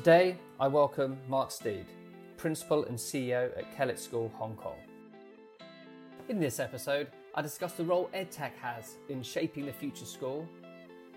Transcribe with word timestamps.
Today, 0.00 0.38
I 0.58 0.66
welcome 0.66 1.18
Mark 1.28 1.50
Steed, 1.50 1.84
Principal 2.38 2.86
and 2.86 2.96
CEO 2.96 3.50
at 3.58 3.76
Kellett 3.76 3.98
School, 3.98 4.32
Hong 4.38 4.56
Kong. 4.56 4.78
In 6.30 6.40
this 6.40 6.58
episode, 6.58 7.08
I 7.34 7.42
discuss 7.42 7.74
the 7.74 7.84
role 7.84 8.08
EdTech 8.14 8.52
has 8.62 8.94
in 9.10 9.22
shaping 9.22 9.66
the 9.66 9.74
future 9.74 10.06
school, 10.06 10.48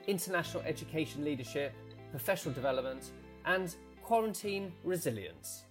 international 0.05 0.63
education 0.63 1.23
leadership, 1.23 1.73
professional 2.11 2.53
development, 2.53 3.11
and 3.45 3.73
quarantine 4.01 4.73
resilience. 4.83 5.63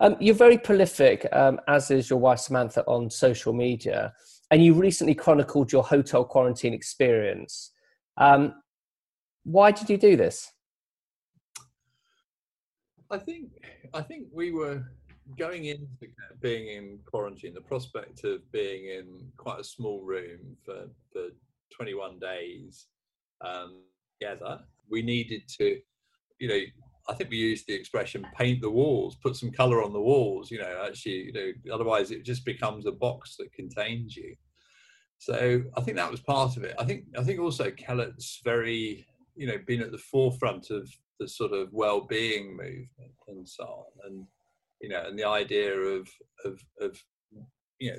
Um, 0.00 0.16
you're 0.20 0.34
very 0.34 0.58
prolific, 0.58 1.26
um, 1.32 1.58
as 1.66 1.90
is 1.90 2.10
your 2.10 2.18
wife 2.18 2.40
Samantha, 2.40 2.84
on 2.86 3.08
social 3.08 3.54
media, 3.54 4.12
and 4.50 4.62
you 4.62 4.74
recently 4.74 5.14
chronicled 5.14 5.72
your 5.72 5.84
hotel 5.84 6.26
quarantine 6.26 6.74
experience. 6.74 7.70
Um, 8.18 8.52
why 9.44 9.70
did 9.70 9.88
you 9.88 9.96
do 9.96 10.18
this? 10.18 10.52
I 13.10 13.18
think 13.18 13.48
I 13.92 14.02
think 14.02 14.28
we 14.32 14.52
were 14.52 14.84
going 15.38 15.64
into 15.66 16.06
being 16.40 16.68
in 16.68 16.98
quarantine. 17.06 17.54
The 17.54 17.60
prospect 17.60 18.24
of 18.24 18.50
being 18.52 18.86
in 18.86 19.30
quite 19.36 19.60
a 19.60 19.64
small 19.64 20.02
room 20.02 20.56
for 20.64 20.86
for 21.12 21.28
21 21.74 22.18
days 22.18 22.86
um, 23.44 23.82
together, 24.20 24.60
we 24.88 25.02
needed 25.02 25.42
to, 25.58 25.80
you 26.38 26.48
know, 26.48 26.60
I 27.08 27.14
think 27.14 27.30
we 27.30 27.38
used 27.38 27.66
the 27.66 27.74
expression 27.74 28.26
paint 28.36 28.60
the 28.60 28.70
walls, 28.70 29.16
put 29.16 29.36
some 29.36 29.50
color 29.50 29.82
on 29.82 29.92
the 29.92 30.00
walls, 30.00 30.50
you 30.50 30.58
know, 30.58 30.84
actually, 30.86 31.26
you 31.26 31.32
know, 31.32 31.74
otherwise 31.74 32.10
it 32.10 32.24
just 32.24 32.44
becomes 32.44 32.86
a 32.86 32.92
box 32.92 33.36
that 33.36 33.52
contains 33.52 34.16
you. 34.16 34.34
So 35.18 35.62
I 35.76 35.80
think 35.80 35.96
that 35.96 36.10
was 36.10 36.20
part 36.20 36.56
of 36.56 36.64
it. 36.64 36.74
I 36.78 36.84
think 36.84 37.04
I 37.18 37.24
think 37.24 37.40
also 37.40 37.70
Kellett's 37.72 38.40
very, 38.44 39.06
you 39.34 39.46
know, 39.46 39.58
been 39.66 39.82
at 39.82 39.92
the 39.92 39.98
forefront 39.98 40.70
of 40.70 40.88
the 41.20 41.28
sort 41.28 41.52
of 41.52 41.72
well-being 41.72 42.56
movement 42.56 43.14
and 43.28 43.48
so 43.48 43.64
on, 43.64 44.06
and 44.06 44.26
you 44.80 44.88
know, 44.88 45.04
and 45.06 45.16
the 45.18 45.24
idea 45.24 45.72
of 45.78 46.08
of 46.44 46.60
of 46.80 47.00
you 47.78 47.92
know 47.92 47.98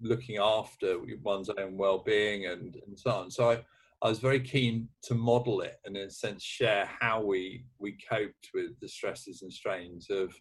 looking 0.00 0.38
after 0.38 0.98
one's 1.22 1.50
own 1.50 1.76
well-being 1.76 2.46
and 2.46 2.76
and 2.86 2.98
so 2.98 3.10
on. 3.10 3.30
So 3.30 3.50
I 3.50 3.64
I 4.02 4.08
was 4.08 4.18
very 4.18 4.40
keen 4.40 4.88
to 5.04 5.14
model 5.14 5.60
it 5.60 5.76
and 5.84 5.96
in 5.96 6.08
a 6.08 6.10
sense 6.10 6.42
share 6.42 6.88
how 7.00 7.22
we 7.22 7.66
we 7.78 7.98
coped 8.08 8.48
with 8.54 8.78
the 8.80 8.88
stresses 8.88 9.42
and 9.42 9.52
strains 9.52 10.08
of 10.10 10.34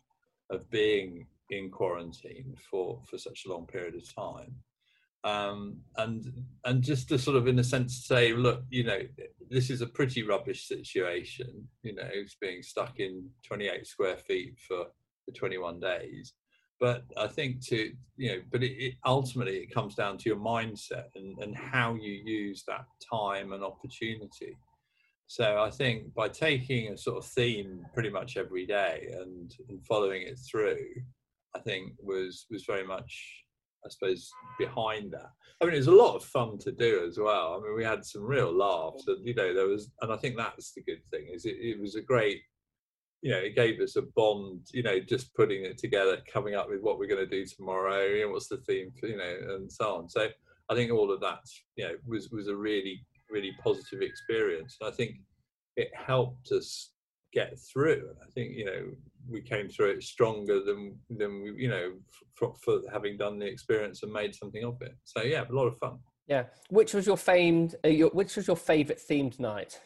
of 0.50 0.70
being 0.70 1.28
in 1.50 1.70
quarantine 1.70 2.56
for 2.70 3.02
for 3.10 3.18
such 3.18 3.44
a 3.46 3.50
long 3.50 3.68
period 3.68 3.96
of 3.96 4.16
time 4.16 4.56
um, 5.24 5.78
and 5.98 6.26
and 6.66 6.82
just 6.82 7.10
to 7.10 7.18
sort 7.18 7.36
of 7.36 7.48
in 7.48 7.60
a 7.60 7.64
sense 7.64 8.06
say 8.08 8.34
look 8.34 8.64
you 8.70 8.84
know 8.84 9.00
this 9.50 9.70
is 9.70 9.82
a 9.82 9.88
pretty 9.88 10.24
rubbish 10.24 10.68
situation 10.68 11.68
you 11.84 11.94
know 11.94 12.08
it's 12.14 12.36
being 12.40 12.62
stuck 12.62 13.00
in 13.00 13.28
28 13.46 13.86
square 13.86 14.18
feet 14.18 14.56
for 14.66 14.86
for 15.26 15.32
21 15.34 15.80
days 15.80 16.34
but 16.80 17.04
I 17.18 17.28
think 17.28 17.66
to 17.68 17.92
you 18.16 18.32
know, 18.32 18.42
but 18.52 18.64
it, 18.64 18.72
it, 18.72 18.94
ultimately 19.06 19.58
it 19.58 19.74
comes 19.74 19.96
down 19.96 20.18
to 20.18 20.30
your 20.30 20.40
mindset 20.40 21.08
and, 21.16 21.38
and 21.40 21.56
how 21.56 21.96
you 21.96 22.12
use 22.12 22.64
that 22.68 22.86
time 23.12 23.52
and 23.54 23.64
opportunity. 23.64 24.58
So 25.28 25.62
I 25.62 25.70
think 25.70 26.14
by 26.14 26.30
taking 26.30 26.92
a 26.92 26.98
sort 26.98 27.18
of 27.18 27.26
theme 27.26 27.86
pretty 27.94 28.10
much 28.10 28.38
every 28.38 28.66
day 28.66 29.14
and, 29.14 29.54
and 29.68 29.86
following 29.86 30.24
it 30.24 30.40
through, 30.50 30.80
I 31.56 31.60
think 31.60 31.94
was 32.02 32.46
was 32.50 32.64
very 32.66 32.86
much 32.86 33.44
I 33.86 33.90
suppose 33.90 34.30
behind 34.58 35.12
that. 35.12 35.30
I 35.62 35.66
mean, 35.66 35.74
it 35.74 35.78
was 35.78 35.88
a 35.88 35.92
lot 35.92 36.16
of 36.16 36.24
fun 36.24 36.58
to 36.60 36.72
do 36.72 37.06
as 37.08 37.18
well. 37.18 37.58
I 37.58 37.64
mean, 37.64 37.76
we 37.76 37.84
had 37.84 38.06
some 38.06 38.24
real 38.24 38.52
laughs, 38.52 39.08
and 39.08 39.26
you 39.26 39.34
know, 39.34 39.54
there 39.54 39.68
was, 39.68 39.92
and 40.02 40.12
I 40.12 40.18
think 40.18 40.38
that's 40.38 40.74
the 40.74 40.84
good 40.84 41.06
thing 41.12 41.28
is 41.34 41.46
it, 41.46 41.58
it 41.60 41.80
was 41.80 41.96
a 41.96 42.02
great 42.02 42.42
you 43.22 43.32
know, 43.32 43.38
it 43.38 43.56
gave 43.56 43.80
us 43.82 43.96
a 43.96 44.04
bond, 44.16 44.62
you 44.74 44.84
know, 44.84 45.00
just 45.00 45.34
putting 45.36 45.66
it 45.66 45.78
together, 45.78 46.18
coming 46.32 46.56
up 46.56 46.70
with 46.70 46.82
what 46.82 46.98
we're 46.98 47.08
going 47.08 47.20
to 47.20 47.28
do 47.28 47.46
tomorrow, 47.46 48.06
you 48.06 48.26
know, 48.26 48.32
what's 48.32 48.48
the 48.48 48.58
theme, 48.58 48.92
you 49.04 49.18
know, 49.18 49.56
and 49.56 49.72
so 49.72 49.98
on. 49.98 50.10
So 50.10 50.30
I 50.70 50.76
think 50.76 50.92
all 50.92 51.12
of 51.12 51.20
that, 51.22 51.40
you 51.76 51.86
know, 51.86 51.96
was, 52.08 52.30
was 52.32 52.48
a 52.48 52.56
really, 52.56 53.06
really 53.30 53.52
positive 53.62 54.02
experience. 54.02 54.78
And 54.80 54.92
I 54.92 54.96
think 54.96 55.16
it 55.76 55.90
helped 55.94 56.52
us 56.52 56.92
get 57.34 57.58
through. 57.60 58.10
I 58.22 58.30
think, 58.32 58.56
you 58.56 58.66
know, 58.66 58.86
we 59.30 59.42
came 59.42 59.70
through 59.70 59.92
it 59.92 60.04
stronger 60.04 60.64
than, 60.64 60.98
than 61.10 61.44
we, 61.44 61.54
you 61.64 61.70
know, 61.70 61.94
for, 62.36 62.54
for 62.64 62.82
having 62.92 63.18
done 63.18 63.40
the 63.40 63.46
experience 63.46 64.04
and 64.04 64.12
made 64.12 64.34
something 64.36 64.64
of 64.64 64.82
it. 64.82 64.96
So 65.04 65.22
yeah, 65.22 65.46
a 65.50 65.54
lot 65.54 65.68
of 65.68 65.78
fun. 65.78 66.00
Yeah. 66.28 66.44
Which 66.70 66.94
was 66.94 67.06
your 67.08 67.18
famed, 67.18 67.76
uh, 67.86 67.90
your, 67.90 68.10
which 68.10 68.36
was 68.36 68.48
your 68.48 68.56
favorite 68.58 69.02
themed 69.10 69.40
night? 69.40 69.80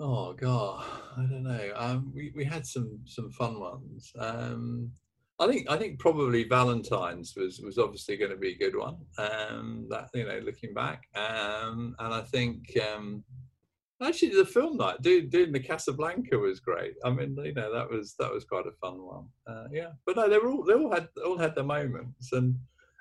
Oh 0.00 0.32
god, 0.32 0.84
I 1.16 1.22
don't 1.22 1.42
know. 1.42 1.72
Um, 1.74 2.12
we 2.14 2.30
we 2.36 2.44
had 2.44 2.64
some 2.64 3.00
some 3.04 3.32
fun 3.32 3.58
ones. 3.58 4.12
Um, 4.16 4.92
I 5.40 5.48
think 5.48 5.68
I 5.68 5.76
think 5.76 5.98
probably 5.98 6.44
Valentine's 6.44 7.34
was 7.36 7.58
was 7.58 7.78
obviously 7.78 8.16
going 8.16 8.30
to 8.30 8.36
be 8.36 8.52
a 8.52 8.58
good 8.58 8.76
one. 8.76 8.98
Um, 9.18 9.86
that 9.90 10.08
you 10.14 10.24
know, 10.24 10.38
looking 10.44 10.72
back, 10.72 11.02
um, 11.16 11.96
and 11.98 12.14
I 12.14 12.20
think 12.20 12.78
um, 12.94 13.24
actually 14.02 14.30
the 14.30 14.44
film 14.44 14.76
night 14.76 15.02
doing, 15.02 15.28
doing 15.28 15.52
the 15.52 15.60
Casablanca 15.60 16.38
was 16.38 16.60
great. 16.60 16.94
I 17.04 17.10
mean, 17.10 17.36
you 17.42 17.54
know, 17.54 17.72
that 17.72 17.90
was 17.90 18.14
that 18.18 18.32
was 18.32 18.44
quite 18.44 18.66
a 18.66 18.72
fun 18.72 19.02
one. 19.02 19.26
Uh, 19.46 19.64
yeah, 19.72 19.90
but 20.06 20.16
no, 20.16 20.28
they 20.28 20.38
were 20.38 20.50
all 20.50 20.64
they 20.64 20.74
all 20.74 20.92
had 20.92 21.08
all 21.24 21.38
had 21.38 21.54
their 21.54 21.64
moments, 21.64 22.32
and 22.32 22.56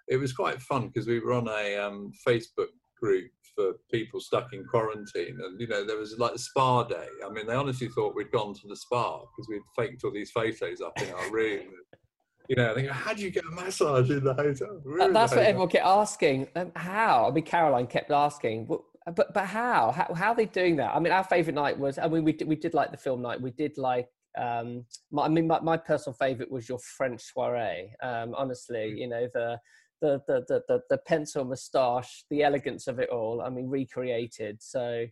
it 0.07 0.17
was 0.17 0.33
quite 0.33 0.61
fun 0.61 0.87
because 0.87 1.07
we 1.07 1.19
were 1.19 1.33
on 1.33 1.47
a 1.47 1.77
um, 1.77 2.11
Facebook 2.25 2.69
group 2.99 3.31
for 3.57 3.73
people 3.91 4.19
stuck 4.19 4.53
in 4.53 4.63
quarantine. 4.65 5.37
And, 5.43 5.59
you 5.59 5.67
know, 5.67 5.83
there 5.83 5.97
was 5.97 6.17
like 6.17 6.33
a 6.33 6.37
spa 6.37 6.83
day. 6.83 7.07
I 7.25 7.29
mean, 7.29 7.47
they 7.47 7.55
honestly 7.55 7.89
thought 7.89 8.15
we'd 8.15 8.31
gone 8.31 8.53
to 8.53 8.67
the 8.67 8.75
spa 8.75 9.19
because 9.19 9.47
we'd 9.49 9.61
faked 9.75 10.03
all 10.03 10.11
these 10.11 10.31
photos 10.31 10.79
up 10.79 10.99
in 11.01 11.11
our 11.13 11.31
room. 11.31 11.65
you 12.49 12.55
know, 12.55 12.73
they 12.73 12.83
go, 12.83 12.93
how 12.93 13.13
do 13.13 13.23
you 13.23 13.31
get 13.31 13.43
a 13.45 13.51
massage 13.51 14.09
in 14.09 14.23
the 14.23 14.33
hotel? 14.33 14.81
And 15.01 15.15
that's 15.15 15.31
the 15.31 15.37
what 15.37 15.45
hotel? 15.45 15.49
everyone 15.49 15.69
kept 15.69 15.85
asking. 15.85 16.47
Um, 16.55 16.71
how? 16.75 17.27
I 17.27 17.31
mean, 17.31 17.43
Caroline 17.43 17.87
kept 17.87 18.11
asking, 18.11 18.65
but 18.65 18.81
but, 19.11 19.33
but 19.33 19.45
how? 19.45 19.91
how? 19.91 20.13
How 20.13 20.31
are 20.31 20.35
they 20.35 20.45
doing 20.45 20.75
that? 20.77 20.95
I 20.95 20.99
mean, 20.99 21.13
our 21.13 21.23
favorite 21.23 21.55
night 21.55 21.77
was, 21.77 21.97
I 21.97 22.07
mean, 22.07 22.23
we 22.23 22.33
did, 22.33 22.47
we 22.47 22.55
did 22.55 22.73
like 22.73 22.91
the 22.91 22.97
film 22.97 23.21
night. 23.21 23.41
We 23.41 23.51
did 23.51 23.77
like 23.77 24.07
um, 24.37 24.85
my, 25.11 25.23
I 25.23 25.29
mean, 25.29 25.47
my, 25.47 25.59
my, 25.61 25.77
personal 25.77 26.13
favorite 26.13 26.51
was 26.51 26.69
your 26.69 26.79
French 26.79 27.21
soiree. 27.21 27.91
Um, 28.03 28.35
honestly, 28.37 28.93
mm. 28.93 28.97
you 28.99 29.07
know, 29.07 29.27
the 29.33 29.59
the 30.01 30.21
the 30.27 30.45
the 30.47 30.61
the, 30.67 30.81
the 30.89 30.97
pencil 30.99 31.43
moustache, 31.43 32.25
the 32.29 32.43
elegance 32.43 32.87
of 32.87 32.99
it 32.99 33.09
all. 33.09 33.41
I 33.41 33.49
mean, 33.49 33.69
recreated. 33.69 34.61
So. 34.61 35.05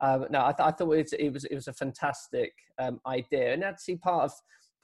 Um, 0.00 0.26
no, 0.30 0.42
I, 0.42 0.52
th- 0.52 0.64
I 0.64 0.70
thought 0.70 0.92
it 0.92 1.02
was, 1.02 1.12
it 1.12 1.32
was 1.32 1.44
it 1.46 1.56
was 1.56 1.66
a 1.66 1.72
fantastic 1.72 2.52
um, 2.78 3.00
idea, 3.04 3.52
and 3.52 3.64
actually 3.64 3.96
part 3.96 4.26
of 4.26 4.32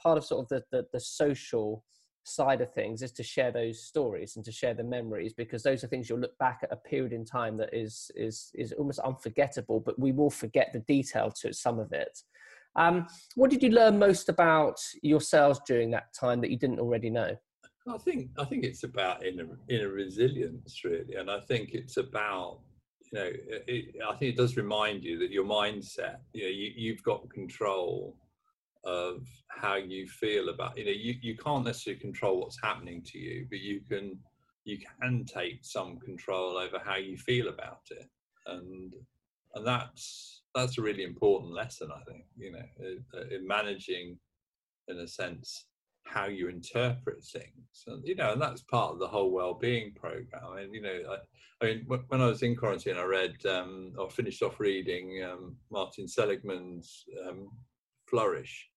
part 0.03 0.19
of 0.19 0.24
sort 0.24 0.42
of 0.42 0.48
the, 0.48 0.64
the, 0.76 0.86
the 0.92 0.98
social 0.98 1.84
side 2.24 2.60
of 2.60 2.72
things 2.72 3.02
is 3.02 3.12
to 3.12 3.22
share 3.22 3.52
those 3.52 3.82
stories 3.82 4.36
and 4.36 4.44
to 4.44 4.52
share 4.52 4.74
the 4.74 4.82
memories 4.82 5.34
because 5.34 5.62
those 5.62 5.84
are 5.84 5.86
things 5.86 6.08
you'll 6.08 6.18
look 6.18 6.36
back 6.38 6.60
at 6.62 6.72
a 6.72 6.76
period 6.76 7.12
in 7.12 7.24
time 7.24 7.56
that 7.58 7.72
is 7.72 8.10
is 8.16 8.50
is 8.54 8.72
almost 8.72 8.98
unforgettable 9.00 9.78
but 9.78 9.98
we 9.98 10.10
will 10.10 10.30
forget 10.30 10.70
the 10.72 10.80
detail 10.80 11.30
to 11.30 11.52
some 11.52 11.78
of 11.78 11.92
it. 11.92 12.18
Um, 12.76 13.06
what 13.36 13.50
did 13.50 13.62
you 13.62 13.70
learn 13.70 13.98
most 13.98 14.28
about 14.28 14.80
yourselves 15.02 15.60
during 15.66 15.90
that 15.92 16.12
time 16.18 16.40
that 16.40 16.50
you 16.50 16.58
didn't 16.58 16.80
already 16.80 17.10
know? 17.10 17.36
I 17.86 17.98
think 17.98 18.30
I 18.38 18.44
think 18.44 18.64
it's 18.64 18.84
about 18.84 19.24
inner 19.24 19.58
inner 19.68 19.91
resilience 19.91 20.82
really, 20.84 21.14
and 21.16 21.30
I 21.30 21.41
think 21.41 21.74
it's 21.74 21.98
about 21.98 22.60
you 23.12 23.18
know 23.18 23.30
it, 23.66 23.96
I 24.08 24.16
think 24.16 24.32
it 24.32 24.36
does 24.36 24.56
remind 24.56 25.04
you 25.04 25.18
that 25.18 25.30
your 25.30 25.44
mindset, 25.44 26.16
you 26.32 26.44
know, 26.44 26.50
you, 26.50 26.72
you've 26.74 27.02
got 27.02 27.28
control 27.28 28.16
of 28.84 29.27
how 29.49 29.77
you 29.77 30.06
feel 30.06 30.49
about 30.49 30.77
you 30.77 30.84
know 30.84 30.91
you, 30.91 31.15
you 31.21 31.37
can't 31.37 31.65
necessarily 31.65 32.00
control 32.00 32.41
what's 32.41 32.59
happening 32.62 33.03
to 33.03 33.19
you, 33.19 33.47
but 33.49 33.61
you 33.61 33.81
can 33.89 34.19
you 34.65 34.78
can 34.78 35.25
take 35.25 35.59
some 35.62 35.99
control 35.99 36.56
over 36.56 36.78
how 36.84 36.97
you 36.97 37.17
feel 37.17 37.49
about 37.49 37.83
it, 37.91 38.09
and 38.47 38.95
and 39.54 39.66
that's 39.66 40.42
that's 40.54 40.78
a 40.78 40.83
really 40.83 41.04
important 41.04 41.53
lesson 41.53 41.91
I 41.95 42.03
think 42.10 42.25
you 42.36 42.53
know 42.53 43.27
in 43.31 43.47
managing 43.47 44.19
in 44.89 44.98
a 44.98 45.09
sense 45.09 45.66
how 46.07 46.27
you 46.27 46.48
interpret 46.48 47.25
things. 47.25 47.84
And 47.87 48.07
you 48.07 48.15
know 48.15 48.33
and 48.33 48.42
that's 48.42 48.63
part 48.63 48.92
of 48.92 48.98
the 48.98 49.09
whole 49.09 49.30
well-being 49.30 49.92
program. 49.95 50.59
And 50.59 50.75
you 50.75 50.83
know 50.83 51.01
I, 51.10 51.65
I 51.65 51.69
mean 51.69 51.87
when 52.09 52.21
I 52.21 52.27
was 52.27 52.42
in 52.42 52.57
quarantine 52.57 52.97
I 52.97 53.04
read 53.04 53.34
um, 53.47 53.92
or 53.98 54.10
finished 54.10 54.42
off 54.42 54.60
reading 54.60 55.25
um, 55.25 55.57
Martin 55.71 56.07
Seligman's 56.07 57.04
um, 57.27 57.48
Flourish 58.07 58.69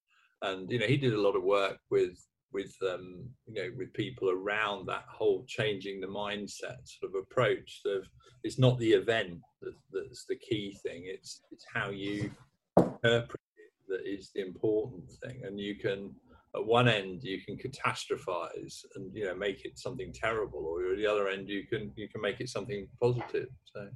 and 0.42 0.72
you 0.72 0.80
know 0.80 0.86
he 0.86 0.98
did 0.98 1.14
a 1.14 1.22
lot 1.22 1.36
of 1.36 1.44
work 1.44 1.80
with 1.90 2.18
with 2.54 2.76
um, 2.84 3.28
you 3.46 3.56
know 3.56 3.70
with 3.78 3.94
people 3.94 4.30
around 4.30 4.86
that 4.86 5.06
whole 5.10 5.44
changing 5.48 6.00
the 6.00 6.08
mindset 6.08 6.78
sort 6.86 7.12
of 7.14 7.22
approach 7.22 7.82
of 7.86 8.08
it's 8.44 8.58
not 8.58 8.80
the 8.80 8.92
event 8.92 9.40
that, 9.62 9.74
that's 9.92 10.26
the 10.26 10.36
key 10.36 10.78
thing 10.84 11.04
it's 11.06 11.42
it's 11.52 11.66
how 11.74 11.90
you 11.90 12.32
interpret 12.78 13.42
it 13.58 13.72
that 13.88 14.06
is 14.06 14.32
the 14.34 14.42
important 14.42 15.10
thing. 15.24 15.42
And 15.44 15.60
you 15.60 15.76
can 15.76 16.14
at 16.56 16.66
one 16.66 16.88
end 16.88 17.24
you 17.24 17.42
can 17.42 17.58
catastrophize 17.58 18.86
and 18.96 19.14
you 19.14 19.26
know 19.26 19.36
make 19.36 19.66
it 19.66 19.78
something 19.78 20.14
terrible 20.14 20.66
or 20.66 20.92
at 20.92 20.98
the 20.98 21.06
other 21.06 21.28
end 21.28 21.50
you 21.50 21.68
can 21.68 21.92
you 21.96 22.08
can 22.08 22.22
make 22.22 22.40
it 22.40 22.50
something 22.50 22.88
positive 23.02 23.50
so 23.66 23.88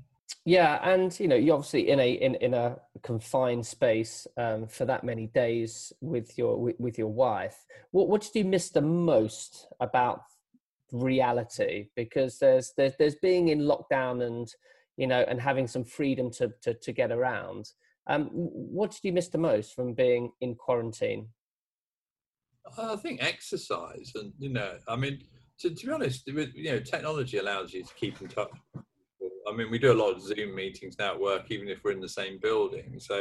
yeah, 0.45 0.79
and 0.83 1.17
you 1.19 1.27
know, 1.27 1.35
you're 1.35 1.55
obviously 1.55 1.89
in 1.89 1.99
a 1.99 2.11
in, 2.11 2.35
in 2.35 2.53
a 2.53 2.77
confined 3.03 3.65
space 3.65 4.25
um, 4.37 4.67
for 4.67 4.85
that 4.85 5.03
many 5.03 5.27
days 5.27 5.93
with 6.01 6.37
your 6.37 6.57
with, 6.57 6.75
with 6.79 6.97
your 6.97 7.09
wife. 7.09 7.65
What 7.91 8.07
what 8.07 8.21
did 8.21 8.35
you 8.35 8.45
miss 8.45 8.69
the 8.69 8.81
most 8.81 9.67
about 9.79 10.23
reality? 10.91 11.89
Because 11.95 12.39
there's 12.39 12.73
there's 12.75 12.93
there's 12.97 13.15
being 13.15 13.49
in 13.49 13.61
lockdown 13.61 14.25
and 14.25 14.51
you 14.97 15.07
know 15.07 15.23
and 15.27 15.39
having 15.39 15.67
some 15.67 15.83
freedom 15.83 16.31
to 16.31 16.51
to, 16.63 16.73
to 16.73 16.91
get 16.91 17.11
around. 17.11 17.69
Um, 18.07 18.29
what 18.31 18.91
did 18.91 19.03
you 19.03 19.13
miss 19.13 19.27
the 19.27 19.37
most 19.37 19.75
from 19.75 19.93
being 19.93 20.31
in 20.41 20.55
quarantine? 20.55 21.27
I 22.77 22.95
think 22.95 23.23
exercise, 23.23 24.11
and 24.15 24.33
you 24.39 24.49
know, 24.49 24.77
I 24.87 24.95
mean, 24.95 25.19
to, 25.59 25.69
to 25.69 25.85
be 25.85 25.91
honest, 25.91 26.25
you 26.25 26.71
know, 26.71 26.79
technology 26.79 27.37
allows 27.37 27.73
you 27.73 27.83
to 27.83 27.93
keep 27.95 28.21
in 28.21 28.27
touch 28.27 28.49
I 29.51 29.55
mean, 29.55 29.69
we 29.69 29.79
do 29.79 29.91
a 29.91 30.01
lot 30.01 30.13
of 30.13 30.21
Zoom 30.21 30.55
meetings 30.55 30.97
now 30.97 31.13
at 31.13 31.19
work, 31.19 31.51
even 31.51 31.67
if 31.67 31.83
we're 31.83 31.91
in 31.91 31.99
the 31.99 32.09
same 32.09 32.39
building. 32.41 32.95
So, 32.99 33.19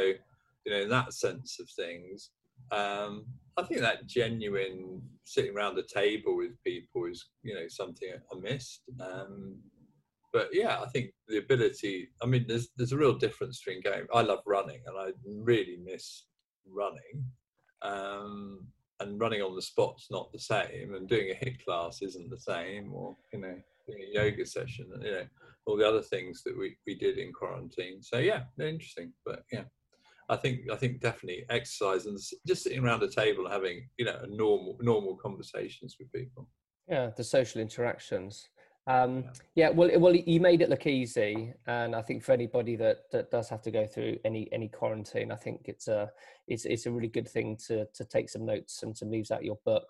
you 0.65 0.71
know, 0.71 0.81
in 0.81 0.89
that 0.89 1.13
sense 1.13 1.59
of 1.59 1.69
things, 1.69 2.29
um, 2.71 3.25
I 3.57 3.63
think 3.63 3.81
that 3.81 4.07
genuine 4.07 5.01
sitting 5.25 5.55
around 5.55 5.75
the 5.75 5.83
table 5.83 6.37
with 6.37 6.51
people 6.63 7.05
is, 7.05 7.25
you 7.43 7.53
know, 7.53 7.67
something 7.67 8.09
I 8.31 8.39
missed. 8.39 8.83
Um, 8.99 9.57
but 10.31 10.49
yeah, 10.53 10.79
I 10.79 10.87
think 10.87 11.11
the 11.27 11.37
ability. 11.37 12.09
I 12.23 12.25
mean, 12.25 12.45
there's 12.47 12.69
there's 12.77 12.93
a 12.93 12.97
real 12.97 13.17
difference 13.17 13.61
between 13.61 13.83
going. 13.83 14.07
I 14.13 14.21
love 14.21 14.39
running, 14.45 14.79
and 14.85 14.97
I 14.97 15.11
really 15.25 15.77
miss 15.83 16.23
running. 16.65 17.25
Um, 17.81 18.67
and 19.01 19.19
running 19.19 19.41
on 19.41 19.55
the 19.55 19.61
spot's 19.61 20.07
not 20.11 20.31
the 20.31 20.39
same, 20.39 20.93
and 20.93 21.09
doing 21.09 21.31
a 21.31 21.45
HIIT 21.45 21.65
class 21.65 22.01
isn't 22.01 22.29
the 22.29 22.39
same, 22.39 22.93
or 22.93 23.17
you 23.33 23.39
know, 23.39 23.55
a 23.89 24.13
yoga 24.13 24.45
session. 24.45 24.87
You 25.01 25.11
know, 25.11 25.25
all 25.65 25.77
the 25.77 25.87
other 25.87 26.01
things 26.01 26.43
that 26.43 26.57
we, 26.57 26.75
we 26.87 26.95
did 26.95 27.17
in 27.17 27.31
quarantine. 27.33 28.01
So 28.01 28.17
yeah, 28.17 28.43
interesting. 28.59 29.13
But 29.25 29.43
yeah, 29.51 29.63
I 30.29 30.35
think 30.35 30.61
I 30.71 30.75
think 30.75 31.01
definitely 31.01 31.45
exercise 31.49 32.05
and 32.05 32.17
just 32.47 32.63
sitting 32.63 32.83
around 32.83 33.03
a 33.03 33.09
table 33.09 33.45
and 33.45 33.53
having 33.53 33.87
you 33.97 34.05
know 34.05 34.19
normal 34.29 34.77
normal 34.81 35.15
conversations 35.15 35.97
with 35.99 36.11
people. 36.11 36.47
Yeah, 36.87 37.11
the 37.15 37.23
social 37.23 37.61
interactions. 37.61 38.49
Um, 38.87 39.25
yeah, 39.53 39.69
well, 39.69 39.91
well, 39.99 40.15
you 40.15 40.39
made 40.39 40.61
it 40.61 40.69
look 40.69 40.87
easy, 40.87 41.53
and 41.67 41.95
I 41.95 42.01
think 42.01 42.23
for 42.23 42.31
anybody 42.31 42.75
that, 42.77 43.03
that 43.11 43.29
does 43.29 43.47
have 43.49 43.61
to 43.61 43.71
go 43.71 43.85
through 43.85 44.17
any 44.25 44.49
any 44.51 44.69
quarantine, 44.69 45.31
I 45.31 45.35
think 45.35 45.61
it's 45.65 45.87
a 45.87 46.09
it's 46.47 46.65
it's 46.65 46.87
a 46.87 46.91
really 46.91 47.07
good 47.07 47.27
thing 47.27 47.57
to 47.67 47.85
to 47.93 48.05
take 48.05 48.29
some 48.29 48.45
notes 48.45 48.81
and 48.83 48.95
to 48.95 49.05
move 49.05 49.29
out 49.31 49.45
your 49.45 49.59
book 49.65 49.85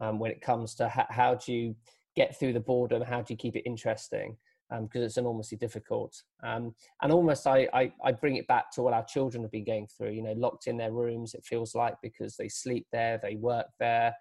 um, 0.00 0.18
when 0.18 0.30
it 0.30 0.40
comes 0.40 0.74
to 0.76 0.88
how, 0.88 1.06
how 1.10 1.34
do 1.34 1.52
you 1.52 1.74
get 2.18 2.38
through 2.38 2.52
the 2.52 2.60
boredom, 2.60 3.02
how 3.02 3.22
do 3.22 3.32
you 3.32 3.36
keep 3.36 3.54
it 3.54 3.62
interesting, 3.64 4.36
because 4.70 5.00
um, 5.00 5.02
it's 5.02 5.16
enormously 5.16 5.56
difficult. 5.56 6.12
Um, 6.42 6.74
and 7.00 7.12
almost 7.12 7.46
I, 7.46 7.68
I, 7.72 7.92
I, 8.04 8.12
bring 8.12 8.36
it 8.36 8.48
back 8.48 8.72
to 8.72 8.82
what 8.82 8.92
our 8.92 9.04
children 9.04 9.42
have 9.44 9.52
been 9.52 9.64
going 9.64 9.86
through, 9.86 10.10
you 10.10 10.22
know, 10.22 10.34
locked 10.36 10.66
in 10.66 10.76
their 10.76 10.92
rooms, 10.92 11.34
it 11.34 11.44
feels 11.44 11.74
like, 11.74 11.94
because 12.02 12.36
they 12.36 12.48
sleep 12.48 12.86
there, 12.92 13.20
they 13.22 13.36
work 13.36 13.66
there. 13.78 14.12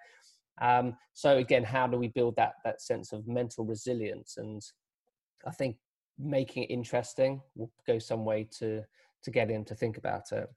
Um, 0.61 0.95
so 1.13 1.38
again, 1.38 1.63
how 1.63 1.88
do 1.88 1.97
we 1.97 2.07
build 2.07 2.35
that, 2.38 2.53
that 2.63 2.81
sense 2.81 3.13
of 3.13 3.27
mental 3.27 3.65
resilience? 3.65 4.38
And 4.38 4.61
I 5.45 5.51
think 5.51 5.75
making 6.19 6.63
it 6.63 6.71
interesting 6.71 7.41
will 7.55 7.71
go 7.85 7.99
some 7.99 8.23
way 8.23 8.47
to, 8.59 8.83
to 9.23 9.31
get 9.31 9.49
him 9.49 9.65
to 9.65 9.75
think 9.75 9.97
about 9.97 10.31
it. 10.31 10.47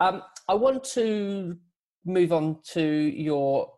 Um, 0.00 0.22
I 0.48 0.54
want 0.54 0.82
to 0.94 1.56
move 2.04 2.32
on 2.32 2.58
to 2.72 2.82
your, 2.82 3.72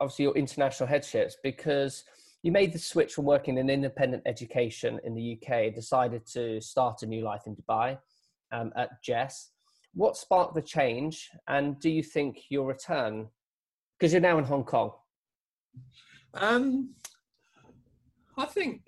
obviously 0.00 0.24
your 0.24 0.36
international 0.36 0.88
headships 0.88 1.36
because 1.42 2.04
you 2.42 2.52
made 2.52 2.72
the 2.72 2.78
switch 2.78 3.14
from 3.14 3.24
working 3.24 3.56
in 3.56 3.70
independent 3.70 4.22
education 4.26 5.00
in 5.04 5.14
the 5.14 5.38
UK, 5.38 5.74
decided 5.74 6.26
to 6.26 6.60
start 6.60 7.02
a 7.02 7.06
new 7.06 7.22
life 7.22 7.42
in 7.46 7.56
Dubai 7.56 7.98
um, 8.52 8.70
at 8.76 9.02
Jess. 9.02 9.50
What 9.94 10.16
sparked 10.16 10.54
the 10.54 10.60
change, 10.60 11.30
and 11.48 11.80
do 11.80 11.88
you 11.88 12.02
think 12.02 12.42
you'll 12.50 12.66
return? 12.66 13.28
Because 13.98 14.12
you're 14.12 14.20
now 14.20 14.38
in 14.38 14.44
Hong 14.44 14.64
Kong. 14.64 14.92
Um, 16.34 16.90
I 18.36 18.44
think 18.44 18.82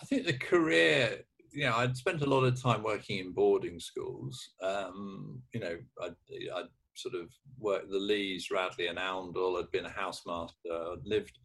I 0.00 0.04
think 0.04 0.26
the 0.26 0.34
career. 0.34 1.24
You 1.52 1.64
know, 1.64 1.74
I'd 1.78 1.96
spent 1.96 2.22
a 2.22 2.26
lot 2.26 2.44
of 2.44 2.62
time 2.62 2.84
working 2.84 3.18
in 3.18 3.32
boarding 3.32 3.80
schools. 3.80 4.50
Um, 4.62 5.42
you 5.52 5.58
know, 5.58 5.78
I'd, 6.00 6.14
I'd 6.54 6.68
sort 6.94 7.14
of 7.14 7.28
worked 7.58 7.90
the 7.90 7.98
Leys, 7.98 8.50
Radley, 8.50 8.88
and 8.88 8.98
Oundle. 8.98 9.58
I'd 9.58 9.70
been 9.70 9.86
a 9.86 9.90
housemaster. 9.90 10.96
Lived 11.04 11.38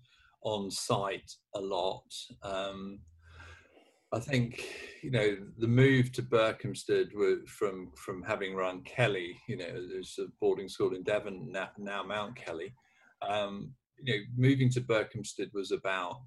on 0.43 0.69
site 0.69 1.31
a 1.55 1.59
lot. 1.59 2.05
Um, 2.43 2.99
I 4.13 4.19
think 4.19 4.65
you 5.01 5.11
know 5.11 5.35
the 5.57 5.67
move 5.67 6.11
to 6.13 6.21
Berkhamsted 6.21 7.09
from 7.47 7.91
from 7.97 8.23
having 8.23 8.55
run 8.55 8.81
Kelly, 8.83 9.37
you 9.49 9.57
know, 9.57 9.87
there's 9.89 10.17
a 10.19 10.27
boarding 10.39 10.69
school 10.69 10.95
in 10.95 11.03
Devon 11.03 11.51
now, 11.51 11.69
now 11.77 12.03
Mount 12.03 12.35
Kelly. 12.35 12.73
Um, 13.27 13.73
you 14.01 14.13
know, 14.13 14.19
moving 14.37 14.69
to 14.71 14.81
Berkhamsted 14.81 15.53
was 15.53 15.71
about, 15.71 16.21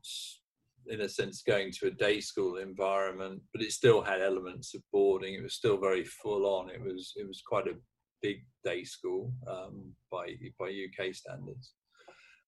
in 0.88 1.02
a 1.02 1.08
sense, 1.08 1.42
going 1.42 1.70
to 1.72 1.86
a 1.86 1.90
day 1.90 2.20
school 2.20 2.56
environment, 2.56 3.40
but 3.52 3.62
it 3.62 3.72
still 3.72 4.02
had 4.02 4.20
elements 4.20 4.74
of 4.74 4.82
boarding. 4.92 5.34
It 5.34 5.42
was 5.42 5.54
still 5.54 5.78
very 5.78 6.04
full 6.04 6.46
on. 6.46 6.70
It 6.70 6.82
was 6.82 7.12
it 7.16 7.26
was 7.26 7.42
quite 7.46 7.68
a 7.68 7.76
big 8.22 8.44
day 8.64 8.84
school 8.84 9.32
um, 9.46 9.92
by 10.10 10.34
by 10.58 10.66
UK 10.66 11.14
standards. 11.14 11.72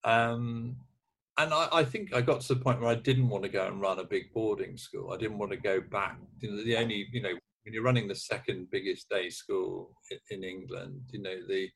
Um, 0.04 0.76
and 1.38 1.54
I, 1.54 1.68
I, 1.72 1.84
think 1.84 2.14
I 2.14 2.20
got 2.20 2.40
to 2.42 2.54
the 2.54 2.60
point 2.60 2.80
where 2.80 2.90
I 2.90 2.96
didn't 2.96 3.28
want 3.28 3.44
to 3.44 3.48
go 3.48 3.66
and 3.66 3.80
run 3.80 3.98
a 3.98 4.04
big 4.04 4.32
boarding 4.34 4.76
school. 4.76 5.12
I 5.12 5.16
didn't 5.16 5.38
want 5.38 5.52
to 5.52 5.56
go 5.56 5.80
back. 5.80 6.18
You 6.40 6.50
know, 6.50 6.64
the 6.64 6.76
only, 6.76 7.06
you 7.12 7.22
know, 7.22 7.32
when 7.64 7.74
you're 7.74 7.82
running 7.82 8.08
the 8.08 8.14
second 8.14 8.68
biggest 8.70 9.08
day 9.08 9.30
school 9.30 9.92
in, 10.30 10.44
England, 10.44 11.00
you 11.12 11.22
know, 11.22 11.36
the, 11.48 11.68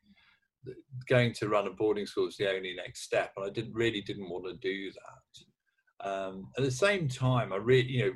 the, 0.65 0.75
going 1.09 1.33
to 1.35 1.49
run 1.49 1.67
a 1.67 1.71
boarding 1.71 2.07
school 2.07 2.29
is 2.29 2.37
the 2.37 2.51
only 2.51 2.75
next 2.75 3.03
step, 3.03 3.33
and 3.37 3.47
I 3.47 3.51
didn't 3.51 3.75
really 3.75 4.01
didn't 4.01 4.29
want 4.29 4.45
to 4.47 4.55
do 4.55 4.91
that. 4.93 6.09
Um, 6.11 6.49
at 6.59 6.65
the 6.65 6.71
same 6.71 7.09
time, 7.09 7.53
I 7.53 7.57
really, 7.57 7.91
you 7.91 8.05
know, 8.07 8.13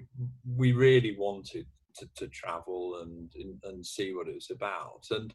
we 0.57 0.73
really 0.73 1.17
wanted 1.19 1.67
to, 1.97 2.09
to 2.17 2.29
travel 2.29 3.01
and, 3.03 3.31
and 3.35 3.59
and 3.65 3.87
see 3.87 4.13
what 4.13 4.29
it 4.29 4.35
was 4.35 4.51
about, 4.51 5.05
and 5.11 5.33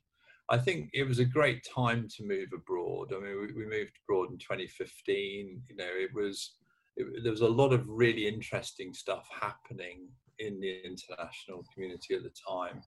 I 0.53 0.57
think 0.59 0.91
it 0.93 1.07
was 1.07 1.17
a 1.17 1.25
great 1.25 1.65
time 1.65 2.07
to 2.15 2.23
move 2.23 2.49
abroad. 2.53 3.11
I 3.11 3.19
mean, 3.19 3.41
we, 3.41 3.63
we 3.63 3.65
moved 3.65 3.93
abroad 4.03 4.29
in 4.29 4.37
2015. 4.37 5.63
You 5.67 5.75
know, 5.75 5.89
it 5.89 6.13
was 6.13 6.57
it, 6.95 7.23
there 7.23 7.31
was 7.31 7.41
a 7.41 7.47
lot 7.47 7.73
of 7.73 7.89
really 7.89 8.27
interesting 8.27 8.93
stuff 8.93 9.27
happening 9.41 10.09
in 10.37 10.59
the 10.59 10.79
international 10.85 11.65
community 11.73 12.13
at 12.13 12.21
the 12.21 12.31
time. 12.47 12.83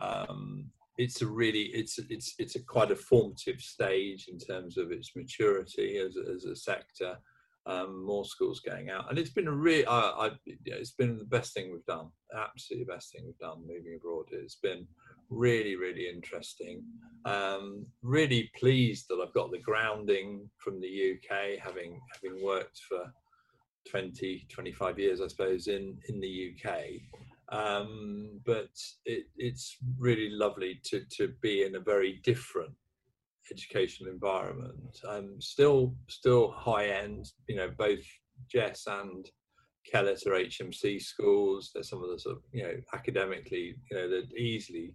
Um, 0.00 0.70
it's 0.96 1.20
a 1.20 1.26
really 1.26 1.64
it's 1.74 1.98
it's 2.08 2.34
it's 2.38 2.56
a 2.56 2.64
quite 2.64 2.90
a 2.90 2.96
formative 2.96 3.60
stage 3.60 4.28
in 4.28 4.38
terms 4.38 4.78
of 4.78 4.90
its 4.90 5.14
maturity 5.14 5.98
as 5.98 6.16
as 6.16 6.46
a 6.46 6.56
sector. 6.56 7.18
Um, 7.64 8.04
more 8.04 8.24
schools 8.24 8.58
going 8.58 8.90
out, 8.90 9.08
and 9.10 9.18
it's 9.18 9.30
been 9.30 9.48
a 9.48 9.52
real. 9.52 9.84
I, 9.86 10.28
I, 10.28 10.30
it's 10.46 10.92
been 10.92 11.18
the 11.18 11.24
best 11.24 11.52
thing 11.52 11.70
we've 11.70 11.84
done. 11.84 12.08
Absolutely 12.34 12.86
the 12.86 12.92
best 12.92 13.12
thing 13.12 13.22
we've 13.26 13.38
done 13.38 13.60
moving 13.60 13.96
abroad. 13.96 14.24
It's 14.32 14.56
been 14.56 14.88
really, 15.32 15.76
really 15.76 16.08
interesting. 16.08 16.82
Um, 17.24 17.86
really 18.02 18.50
pleased 18.58 19.06
that 19.08 19.20
I've 19.22 19.34
got 19.34 19.50
the 19.50 19.58
grounding 19.58 20.48
from 20.58 20.80
the 20.80 21.14
UK, 21.14 21.58
having 21.62 22.00
having 22.14 22.44
worked 22.44 22.80
for 22.88 23.12
20, 23.90 24.46
25 24.48 24.98
years, 24.98 25.20
I 25.20 25.28
suppose, 25.28 25.66
in 25.66 25.96
in 26.08 26.20
the 26.20 26.54
UK. 26.54 26.78
Um, 27.48 28.40
but 28.46 28.70
it, 29.04 29.24
it's 29.36 29.76
really 29.98 30.30
lovely 30.30 30.80
to 30.84 31.02
to 31.16 31.28
be 31.40 31.64
in 31.64 31.76
a 31.76 31.80
very 31.80 32.20
different 32.24 32.74
educational 33.50 34.10
environment. 34.10 34.98
Um, 35.08 35.40
still, 35.40 35.94
still 36.08 36.52
high 36.52 36.86
end. 36.86 37.26
You 37.48 37.56
know, 37.56 37.70
both 37.76 38.04
Jess 38.48 38.86
and 38.86 39.28
Kellett 39.90 40.26
are 40.26 40.32
HMC 40.32 41.02
schools. 41.02 41.70
They're 41.72 41.82
some 41.82 42.02
of 42.02 42.10
the 42.10 42.18
sort 42.18 42.36
of, 42.36 42.42
you 42.52 42.62
know, 42.62 42.74
academically, 42.94 43.76
you 43.90 43.96
know, 43.96 44.08
they're 44.08 44.36
easily 44.36 44.94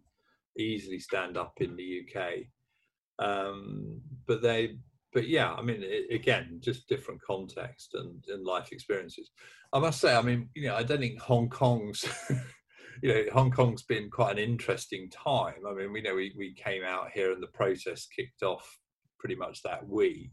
easily 0.58 1.00
stand 1.00 1.38
up 1.38 1.54
in 1.58 1.76
the 1.76 2.02
UK. 2.04 2.34
Um, 3.20 4.02
but 4.28 4.42
they, 4.42 4.78
but 5.14 5.28
yeah, 5.28 5.54
I 5.54 5.62
mean, 5.62 5.80
it, 5.82 6.14
again, 6.14 6.60
just 6.62 6.88
different 6.88 7.22
context 7.22 7.96
and, 7.96 8.24
and 8.28 8.46
life 8.46 8.72
experiences. 8.72 9.32
I 9.74 9.80
must 9.80 10.00
say, 10.00 10.16
I 10.16 10.22
mean, 10.22 10.50
you 10.54 10.68
know, 10.68 10.76
I 10.76 10.84
don't 10.84 11.00
think 11.00 11.20
Hong 11.20 11.50
Kong's, 11.50 12.06
you 13.02 13.14
know, 13.14 13.24
Hong 13.34 13.52
Kong's 13.52 13.84
been 13.84 14.10
quite 14.10 14.34
an 14.34 14.44
interesting 14.44 15.10
time. 15.10 15.66
I 15.68 15.74
mean, 15.74 15.92
we 15.92 16.02
know 16.02 16.16
we, 16.16 16.34
we 16.38 16.54
came 16.54 16.84
out 16.84 17.12
here 17.14 17.32
and 17.32 17.42
the 17.42 17.48
protest 17.48 18.14
kicked 18.16 18.44
off 18.44 18.78
pretty 19.20 19.36
much 19.36 19.64
that 19.64 19.88
week. 19.88 20.32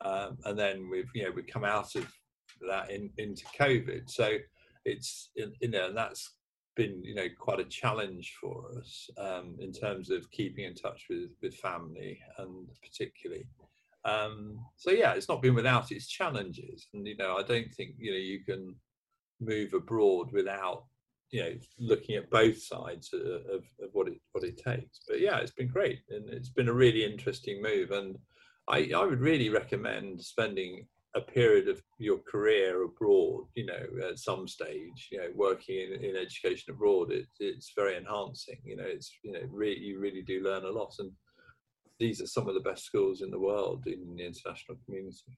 Um, 0.00 0.38
and 0.44 0.58
then 0.58 0.88
we've, 0.90 1.10
you 1.14 1.24
know, 1.24 1.32
we 1.34 1.42
come 1.42 1.64
out 1.64 1.94
of 1.94 2.06
that 2.68 2.90
in, 2.90 3.10
into 3.18 3.44
COVID. 3.58 4.08
So 4.08 4.36
it's, 4.84 5.30
you 5.34 5.68
know, 5.68 5.88
and 5.88 5.96
that's 5.96 6.37
been 6.78 7.02
you 7.04 7.14
know 7.14 7.26
quite 7.38 7.60
a 7.60 7.64
challenge 7.64 8.36
for 8.40 8.70
us 8.78 9.10
um, 9.18 9.56
in 9.58 9.72
terms 9.72 10.10
of 10.10 10.30
keeping 10.30 10.64
in 10.64 10.74
touch 10.74 11.06
with 11.10 11.30
with 11.42 11.54
family 11.56 12.18
and 12.38 12.68
particularly 12.82 13.46
um, 14.04 14.58
so 14.76 14.90
yeah 14.90 15.12
it's 15.12 15.28
not 15.28 15.42
been 15.42 15.54
without 15.54 15.92
its 15.92 16.06
challenges 16.06 16.86
and 16.94 17.06
you 17.06 17.16
know 17.16 17.36
i 17.36 17.42
don't 17.42 17.70
think 17.74 17.90
you 17.98 18.12
know 18.12 18.16
you 18.32 18.40
can 18.44 18.74
move 19.40 19.74
abroad 19.74 20.30
without 20.32 20.84
you 21.30 21.42
know 21.42 21.52
looking 21.78 22.16
at 22.16 22.30
both 22.30 22.60
sides 22.62 23.10
of, 23.12 23.20
of, 23.22 23.64
what 23.92 24.08
it 24.08 24.20
what 24.32 24.44
it 24.44 24.56
takes. 24.56 25.00
But 25.06 25.20
yeah, 25.20 25.38
it's 25.38 25.52
been 25.52 25.68
great 25.68 26.00
and 26.10 26.28
it's 26.30 26.48
been 26.48 26.68
a 26.68 26.72
really 26.72 27.04
interesting 27.04 27.62
move. 27.62 27.90
And 27.90 28.16
I, 28.68 28.90
I 28.94 29.04
would 29.04 29.20
really 29.20 29.50
recommend 29.50 30.20
spending 30.20 30.86
a 31.18 31.32
period 31.32 31.68
of 31.68 31.82
your 31.98 32.18
career 32.18 32.82
abroad, 32.84 33.44
you 33.54 33.66
know, 33.66 34.08
at 34.08 34.18
some 34.18 34.48
stage, 34.48 35.08
you 35.10 35.18
know, 35.18 35.28
working 35.34 35.76
in, 35.76 36.02
in 36.02 36.16
education 36.16 36.72
abroad, 36.72 37.12
it, 37.12 37.26
it's 37.40 37.72
very 37.76 37.96
enhancing. 37.96 38.58
You 38.64 38.76
know, 38.76 38.86
it's 38.86 39.10
you 39.22 39.32
know, 39.32 39.40
you 39.40 39.98
really 39.98 40.22
do 40.22 40.42
learn 40.42 40.64
a 40.64 40.70
lot, 40.70 40.94
and 40.98 41.10
these 41.98 42.22
are 42.22 42.26
some 42.26 42.48
of 42.48 42.54
the 42.54 42.60
best 42.60 42.84
schools 42.84 43.22
in 43.22 43.30
the 43.30 43.38
world 43.38 43.84
in 43.86 44.16
the 44.16 44.24
international 44.24 44.78
community. 44.84 45.36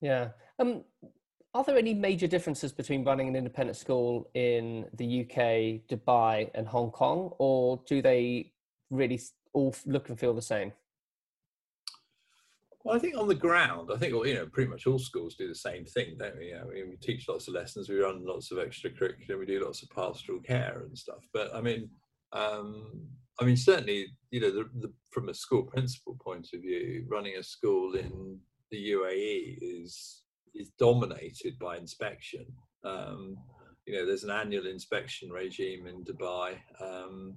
Yeah. 0.00 0.28
Um, 0.58 0.84
are 1.54 1.64
there 1.64 1.78
any 1.78 1.94
major 1.94 2.26
differences 2.26 2.72
between 2.72 3.04
running 3.04 3.28
an 3.28 3.36
independent 3.36 3.76
school 3.76 4.28
in 4.34 4.86
the 4.94 5.22
UK, 5.22 5.86
Dubai, 5.88 6.50
and 6.54 6.66
Hong 6.66 6.90
Kong, 6.90 7.30
or 7.38 7.80
do 7.86 8.02
they 8.02 8.52
really 8.90 9.20
all 9.52 9.74
look 9.86 10.08
and 10.08 10.18
feel 10.18 10.34
the 10.34 10.42
same? 10.42 10.72
Well, 12.84 12.94
I 12.94 12.98
think 12.98 13.16
on 13.16 13.28
the 13.28 13.34
ground, 13.34 13.90
I 13.92 13.96
think 13.96 14.12
you 14.12 14.34
know 14.34 14.46
pretty 14.46 14.70
much 14.70 14.86
all 14.86 14.98
schools 14.98 15.36
do 15.36 15.48
the 15.48 15.54
same 15.54 15.86
thing, 15.86 16.16
don't 16.18 16.36
we? 16.36 16.48
You 16.48 16.56
know, 16.56 16.66
we 16.66 16.96
teach 17.00 17.28
lots 17.28 17.48
of 17.48 17.54
lessons, 17.54 17.88
we 17.88 17.96
run 17.96 18.24
lots 18.26 18.50
of 18.52 18.58
extracurricular, 18.58 19.38
we 19.38 19.46
do 19.46 19.64
lots 19.64 19.82
of 19.82 19.88
pastoral 19.88 20.40
care 20.40 20.82
and 20.86 20.96
stuff. 20.96 21.24
But 21.32 21.54
I 21.54 21.62
mean, 21.62 21.88
um, 22.34 23.08
I 23.40 23.44
mean, 23.44 23.56
certainly, 23.56 24.08
you 24.30 24.40
know, 24.40 24.50
the, 24.50 24.68
the, 24.80 24.92
from 25.12 25.30
a 25.30 25.34
school 25.34 25.62
principal 25.62 26.18
point 26.22 26.48
of 26.52 26.60
view, 26.60 27.06
running 27.08 27.36
a 27.38 27.42
school 27.42 27.94
in 27.94 28.38
the 28.70 28.90
UAE 28.90 29.58
is 29.62 30.22
is 30.54 30.70
dominated 30.78 31.58
by 31.58 31.78
inspection. 31.78 32.44
Um, 32.84 33.38
you 33.86 33.94
know, 33.94 34.04
there's 34.04 34.24
an 34.24 34.30
annual 34.30 34.66
inspection 34.66 35.30
regime 35.30 35.86
in 35.86 36.04
Dubai. 36.04 36.58
Um, 36.80 37.36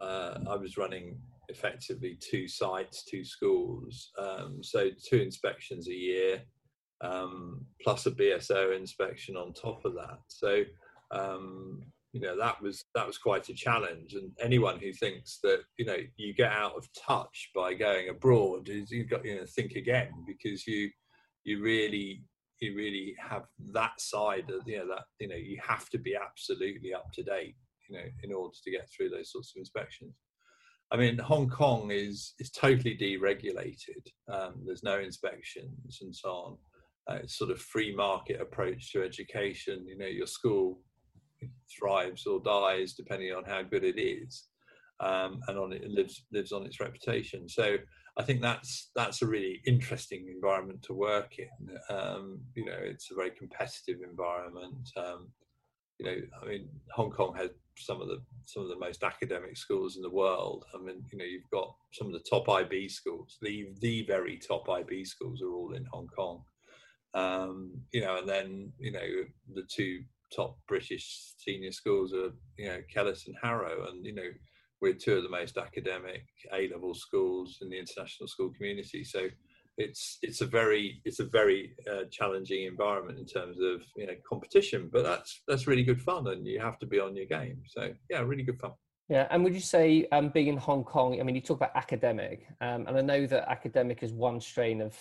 uh, 0.00 0.38
I 0.48 0.56
was 0.56 0.78
running 0.78 1.18
effectively 1.50 2.18
two 2.20 2.48
sites, 2.48 3.04
two 3.04 3.24
schools, 3.24 4.10
um, 4.18 4.62
so 4.62 4.88
two 5.08 5.20
inspections 5.20 5.88
a 5.88 5.94
year, 5.94 6.42
um, 7.02 7.64
plus 7.82 8.06
a 8.06 8.10
BSO 8.10 8.76
inspection 8.76 9.36
on 9.36 9.52
top 9.52 9.84
of 9.84 9.94
that. 9.94 10.18
So 10.28 10.62
um, 11.10 11.82
you 12.12 12.20
know 12.20 12.36
that 12.38 12.60
was 12.62 12.84
that 12.94 13.06
was 13.06 13.18
quite 13.18 13.48
a 13.48 13.54
challenge. 13.54 14.14
And 14.14 14.32
anyone 14.40 14.78
who 14.78 14.92
thinks 14.92 15.38
that 15.42 15.60
you 15.76 15.84
know 15.84 15.96
you 16.16 16.34
get 16.34 16.52
out 16.52 16.76
of 16.76 16.88
touch 16.92 17.50
by 17.54 17.74
going 17.74 18.08
abroad 18.08 18.68
is 18.68 18.90
you've 18.90 19.10
got 19.10 19.24
you 19.24 19.36
know 19.36 19.46
think 19.46 19.72
again 19.72 20.10
because 20.26 20.66
you 20.66 20.90
you 21.44 21.62
really 21.62 22.22
you 22.60 22.76
really 22.76 23.14
have 23.18 23.44
that 23.72 23.98
side 24.00 24.50
of 24.50 24.66
you 24.66 24.78
know 24.78 24.88
that 24.88 25.04
you 25.18 25.28
know 25.28 25.36
you 25.36 25.58
have 25.66 25.88
to 25.90 25.98
be 25.98 26.14
absolutely 26.16 26.92
up 26.92 27.10
to 27.12 27.22
date 27.22 27.56
you 27.88 27.96
know 27.96 28.04
in 28.22 28.32
order 28.32 28.54
to 28.62 28.70
get 28.70 28.88
through 28.90 29.08
those 29.08 29.32
sorts 29.32 29.52
of 29.54 29.60
inspections 29.60 30.12
i 30.92 30.96
mean 30.96 31.18
hong 31.18 31.48
kong 31.48 31.90
is 31.90 32.34
is 32.38 32.50
totally 32.50 32.96
deregulated 32.96 34.04
um, 34.32 34.54
there's 34.64 34.82
no 34.82 34.98
inspections 34.98 35.98
and 36.02 36.14
so 36.14 36.28
on 36.30 36.56
uh, 37.10 37.18
it's 37.22 37.36
sort 37.36 37.50
of 37.50 37.60
free 37.60 37.94
market 37.94 38.40
approach 38.40 38.92
to 38.92 39.02
education 39.02 39.86
you 39.86 39.96
know 39.96 40.06
your 40.06 40.26
school 40.26 40.80
thrives 41.78 42.26
or 42.26 42.40
dies 42.40 42.94
depending 42.94 43.32
on 43.32 43.44
how 43.44 43.62
good 43.62 43.84
it 43.84 43.98
is 44.00 44.48
um, 45.00 45.40
and 45.48 45.58
on 45.58 45.72
it, 45.72 45.88
lives 45.88 46.24
lives 46.32 46.52
on 46.52 46.66
its 46.66 46.80
reputation 46.80 47.48
so 47.48 47.76
I 48.18 48.22
think 48.22 48.42
that's 48.42 48.90
that's 48.94 49.22
a 49.22 49.26
really 49.26 49.60
interesting 49.66 50.26
environment 50.28 50.82
to 50.82 50.94
work 50.94 51.36
in. 51.38 51.78
Um, 51.88 52.40
you 52.54 52.64
know, 52.66 52.76
it's 52.78 53.10
a 53.10 53.14
very 53.14 53.30
competitive 53.30 53.98
environment. 54.08 54.90
Um, 54.96 55.28
you 56.00 56.06
know, 56.06 56.16
I 56.42 56.46
mean, 56.46 56.68
Hong 56.92 57.10
Kong 57.10 57.34
has 57.36 57.50
some 57.76 58.00
of 58.00 58.08
the 58.08 58.22
some 58.46 58.62
of 58.62 58.68
the 58.68 58.78
most 58.78 59.04
academic 59.04 59.56
schools 59.56 59.96
in 59.96 60.02
the 60.02 60.10
world. 60.10 60.64
I 60.74 60.78
mean, 60.78 61.04
you 61.12 61.18
know, 61.18 61.24
you've 61.24 61.50
got 61.52 61.74
some 61.92 62.06
of 62.08 62.14
the 62.14 62.24
top 62.28 62.48
IB 62.48 62.88
schools. 62.88 63.36
The 63.42 63.68
the 63.80 64.04
very 64.06 64.38
top 64.38 64.68
IB 64.68 65.04
schools 65.04 65.42
are 65.42 65.52
all 65.52 65.74
in 65.74 65.84
Hong 65.92 66.08
Kong. 66.08 66.42
Um, 67.12 67.72
you 67.92 68.00
know, 68.00 68.18
and 68.18 68.28
then 68.28 68.72
you 68.78 68.92
know 68.92 69.06
the 69.54 69.64
two 69.68 70.02
top 70.34 70.58
British 70.66 71.32
senior 71.36 71.72
schools 71.72 72.14
are 72.14 72.32
you 72.56 72.68
know 72.68 72.80
Kellett 72.92 73.26
and 73.26 73.36
Harrow, 73.42 73.88
and 73.88 74.04
you 74.04 74.14
know 74.14 74.30
we're 74.80 74.94
two 74.94 75.18
of 75.18 75.22
the 75.22 75.28
most 75.28 75.58
academic 75.58 76.24
A 76.54 76.68
level 76.68 76.94
schools 76.94 77.58
in 77.60 77.68
the 77.68 77.78
international 77.78 78.26
school 78.26 78.50
community. 78.56 79.04
So 79.04 79.28
it's 79.80 80.18
it's 80.22 80.40
a 80.40 80.46
very 80.46 81.00
it's 81.04 81.20
a 81.20 81.24
very 81.24 81.74
uh, 81.90 82.04
challenging 82.10 82.64
environment 82.64 83.18
in 83.18 83.26
terms 83.26 83.58
of 83.60 83.82
you 83.96 84.06
know 84.06 84.14
competition, 84.28 84.90
but 84.92 85.02
that's 85.02 85.42
that's 85.48 85.66
really 85.66 85.82
good 85.82 86.00
fun, 86.00 86.26
and 86.28 86.46
you 86.46 86.60
have 86.60 86.78
to 86.80 86.86
be 86.86 87.00
on 87.00 87.16
your 87.16 87.26
game. 87.26 87.62
So 87.66 87.92
yeah, 88.08 88.20
really 88.20 88.42
good 88.42 88.60
fun. 88.60 88.72
Yeah, 89.08 89.26
and 89.30 89.42
would 89.42 89.54
you 89.54 89.60
say 89.60 90.06
um, 90.12 90.28
being 90.28 90.46
in 90.46 90.56
Hong 90.56 90.84
Kong? 90.84 91.18
I 91.18 91.24
mean, 91.24 91.34
you 91.34 91.40
talk 91.40 91.56
about 91.56 91.74
academic, 91.74 92.46
um, 92.60 92.86
and 92.86 92.96
I 92.96 93.00
know 93.00 93.26
that 93.26 93.50
academic 93.50 94.02
is 94.02 94.12
one 94.12 94.40
strain 94.40 94.80
of 94.80 94.96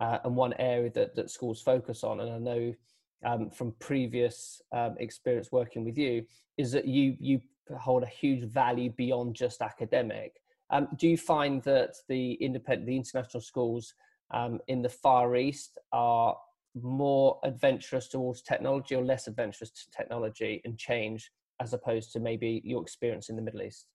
uh, 0.00 0.18
and 0.24 0.36
one 0.36 0.52
area 0.58 0.90
that 0.90 1.14
that 1.16 1.30
schools 1.30 1.62
focus 1.62 2.04
on, 2.04 2.20
and 2.20 2.30
I 2.30 2.38
know 2.38 2.74
um, 3.24 3.50
from 3.50 3.74
previous 3.78 4.60
um, 4.72 4.96
experience 4.98 5.50
working 5.50 5.84
with 5.84 5.96
you 5.96 6.24
is 6.56 6.72
that 6.72 6.86
you 6.86 7.16
you 7.20 7.40
hold 7.78 8.02
a 8.02 8.06
huge 8.06 8.44
value 8.44 8.90
beyond 8.96 9.34
just 9.34 9.62
academic. 9.62 10.40
Um, 10.70 10.88
do 10.96 11.08
you 11.08 11.16
find 11.16 11.62
that 11.62 11.94
the 12.08 12.32
independent, 12.34 12.86
the 12.86 12.96
international 12.96 13.40
schools 13.40 13.94
um, 14.30 14.60
in 14.68 14.82
the 14.82 14.88
Far 14.88 15.36
East 15.36 15.78
are 15.92 16.36
more 16.74 17.38
adventurous 17.44 18.08
towards 18.08 18.42
technology 18.42 18.94
or 18.94 19.04
less 19.04 19.26
adventurous 19.26 19.70
to 19.70 19.90
technology 19.90 20.60
and 20.64 20.78
change 20.78 21.30
as 21.60 21.72
opposed 21.72 22.12
to 22.12 22.20
maybe 22.20 22.62
your 22.64 22.82
experience 22.82 23.28
in 23.28 23.36
the 23.36 23.42
Middle 23.42 23.62
East? 23.62 23.86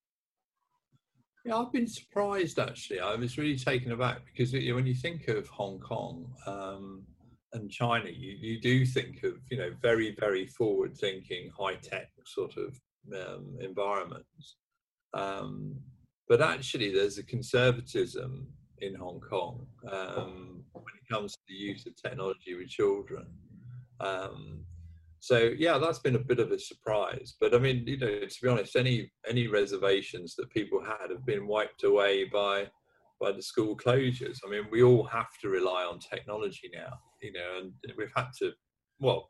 Yeah, 1.46 1.58
I've 1.58 1.74
been 1.74 1.88
surprised 1.88 2.58
actually. 2.60 3.00
I 3.00 3.16
was 3.16 3.38
really 3.38 3.58
taken 3.58 3.92
aback 3.92 4.22
because 4.26 4.54
when 4.54 4.86
you 4.86 4.96
think 4.96 5.28
of 5.28 5.48
Hong 5.48 5.80
Kong 5.80 6.26
um, 6.46 7.04
and 7.52 7.70
China, 7.70 8.10
you, 8.10 8.38
you 8.40 8.62
do 8.62 8.86
think 8.86 9.24
of 9.24 9.34
you 9.52 9.58
know 9.58 9.72
very 9.82 10.16
very 10.18 10.48
forward 10.48 10.98
thinking, 10.98 11.52
high 11.58 11.76
tech 11.76 12.10
sort 12.26 12.56
of 12.58 12.80
um, 13.14 13.58
environments. 13.60 14.56
Um, 15.14 15.76
but 16.30 16.42
actually, 16.42 16.94
there's 16.94 17.18
a 17.18 17.24
conservatism 17.24 18.48
in 18.84 18.96
Hong 18.96 19.20
Kong 19.20 19.66
um, 19.92 20.64
when 20.74 20.84
it 21.02 21.14
comes 21.14 21.34
to 21.34 21.40
the 21.48 21.54
use 21.54 21.86
of 21.86 21.96
technology 21.96 22.56
with 22.56 22.70
children. 22.70 23.28
Um, 24.00 24.66
so 25.20 25.52
yeah, 25.58 25.78
that's 25.78 26.00
been 26.00 26.16
a 26.16 26.20
bit 26.20 26.40
of 26.40 26.52
a 26.52 26.60
surprise. 26.60 27.36
But 27.40 27.56
I 27.56 27.60
mean, 27.60 27.84
you 27.88 27.98
know, 27.98 28.20
to 28.20 28.42
be 28.42 28.50
honest, 28.50 28.76
any 28.76 29.12
any 29.28 29.48
reservations 29.48 30.36
that 30.36 30.50
people 30.50 30.84
had 30.84 31.10
have 31.10 31.26
been 31.26 31.48
wiped 31.48 31.84
away 31.84 32.26
by 32.26 32.68
by 33.22 33.32
the 33.32 33.42
school 33.42 33.78
closures. 33.78 34.40
I 34.46 34.50
mean, 34.50 34.66
we 34.70 34.84
all 34.84 35.06
have 35.06 35.30
to 35.42 35.48
rely 35.48 35.84
on 35.84 36.00
technology 36.00 36.70
now, 36.74 37.00
you 37.22 37.32
know, 37.32 37.60
and 37.62 37.72
we've 37.98 38.12
had 38.16 38.28
to. 38.40 38.52
Well, 39.00 39.30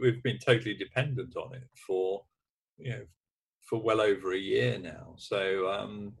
we've 0.00 0.22
been 0.22 0.38
totally 0.38 0.74
dependent 0.74 1.36
on 1.36 1.54
it 1.54 1.68
for 1.86 2.24
you 2.78 2.90
know 2.92 3.02
for 3.68 3.82
well 3.82 4.00
over 4.00 4.32
a 4.32 4.38
year 4.38 4.78
now. 4.78 5.14
So 5.16 5.70
um, 5.70 6.14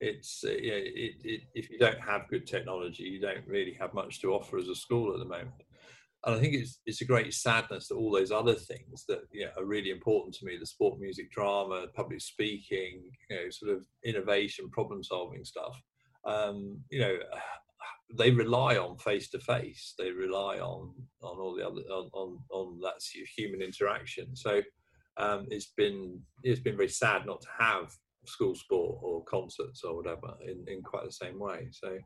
it's 0.00 0.44
uh, 0.46 0.50
you 0.50 0.72
it, 0.74 1.14
it, 1.24 1.40
if 1.54 1.70
you 1.70 1.78
don't 1.78 2.00
have 2.00 2.28
good 2.28 2.46
technology, 2.46 3.04
you 3.04 3.20
don't 3.20 3.46
really 3.46 3.76
have 3.80 3.94
much 3.94 4.20
to 4.20 4.32
offer 4.32 4.58
as 4.58 4.68
a 4.68 4.74
school 4.74 5.12
at 5.12 5.18
the 5.18 5.24
moment. 5.24 5.62
And 6.24 6.34
I 6.34 6.38
think 6.38 6.54
it's 6.54 6.80
it's 6.86 7.00
a 7.00 7.06
great 7.06 7.32
sadness 7.34 7.88
that 7.88 7.96
all 7.96 8.12
those 8.12 8.32
other 8.32 8.54
things 8.54 9.04
that 9.08 9.20
you 9.32 9.44
know, 9.44 9.50
are 9.56 9.64
really 9.64 9.90
important 9.90 10.34
to 10.36 10.46
me 10.46 10.56
the 10.58 10.66
sport, 10.66 11.00
music, 11.00 11.30
drama, 11.30 11.86
public 11.94 12.20
speaking, 12.20 13.10
you 13.30 13.36
know, 13.36 13.50
sort 13.50 13.76
of 13.76 13.84
innovation, 14.04 14.70
problem 14.70 15.02
solving 15.02 15.44
stuff. 15.44 15.80
Um, 16.24 16.78
you 16.90 17.00
know, 17.00 17.16
they 18.18 18.30
rely 18.30 18.76
on 18.76 18.96
face 18.98 19.28
to 19.30 19.38
face. 19.40 19.94
They 19.98 20.10
rely 20.10 20.58
on 20.58 20.94
on 21.22 21.38
all 21.38 21.56
the 21.56 21.66
other 21.66 21.82
on 21.90 22.08
on, 22.12 22.38
on 22.50 22.80
that 22.80 23.02
human 23.36 23.62
interaction. 23.62 24.34
So 24.36 24.62
um, 25.18 25.46
it's 25.50 25.72
been 25.76 26.20
it's 26.42 26.60
been 26.60 26.76
very 26.76 26.88
sad 26.88 27.26
not 27.26 27.40
to 27.42 27.48
have 27.58 27.92
school 28.28 28.54
sport 28.54 28.98
or 29.02 29.24
concerts 29.24 29.82
or 29.84 29.96
whatever 29.96 30.34
in, 30.46 30.64
in 30.68 30.82
quite 30.82 31.04
the 31.04 31.12
same 31.12 31.38
way. 31.38 31.68
So 31.70 31.98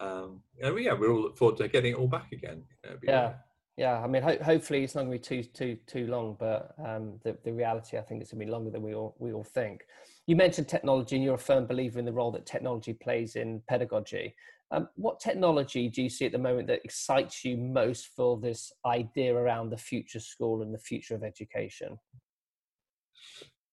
um, 0.00 0.42
yeah, 0.60 0.70
we, 0.70 0.84
yeah, 0.86 0.94
we 0.94 1.06
all 1.06 1.20
look 1.20 1.36
forward 1.36 1.56
to 1.58 1.68
getting 1.68 1.92
it 1.92 1.98
all 1.98 2.08
back 2.08 2.32
again. 2.32 2.62
You 2.84 2.90
know, 2.90 2.96
yeah, 3.02 3.34
yeah. 3.76 4.00
I 4.00 4.06
mean, 4.06 4.22
ho- 4.22 4.42
hopefully 4.42 4.82
it's 4.82 4.94
not 4.94 5.04
going 5.04 5.18
to 5.18 5.30
be 5.30 5.42
too 5.42 5.48
too 5.54 5.76
too 5.86 6.06
long, 6.08 6.36
but 6.38 6.74
um, 6.84 7.20
the 7.24 7.36
the 7.44 7.52
reality, 7.52 7.98
I 7.98 8.02
think, 8.02 8.20
it's 8.20 8.32
going 8.32 8.40
to 8.40 8.46
be 8.46 8.52
longer 8.52 8.70
than 8.70 8.82
we 8.82 8.94
all 8.94 9.14
we 9.18 9.32
all 9.32 9.44
think. 9.44 9.82
You 10.26 10.36
mentioned 10.36 10.68
technology, 10.68 11.16
and 11.16 11.24
you're 11.24 11.34
a 11.34 11.38
firm 11.38 11.66
believer 11.66 11.98
in 11.98 12.04
the 12.04 12.12
role 12.12 12.32
that 12.32 12.46
technology 12.46 12.94
plays 12.94 13.36
in 13.36 13.62
pedagogy. 13.68 14.34
Um, 14.72 14.88
what 14.96 15.20
technology 15.20 15.88
do 15.88 16.02
you 16.02 16.08
see 16.08 16.24
at 16.24 16.32
the 16.32 16.38
moment 16.38 16.66
that 16.68 16.80
excites 16.82 17.44
you 17.44 17.58
most 17.58 18.08
for 18.16 18.38
this 18.38 18.72
idea 18.86 19.34
around 19.34 19.68
the 19.68 19.76
future 19.76 20.20
school 20.20 20.62
and 20.62 20.72
the 20.72 20.78
future 20.78 21.14
of 21.14 21.22
education? 21.22 21.98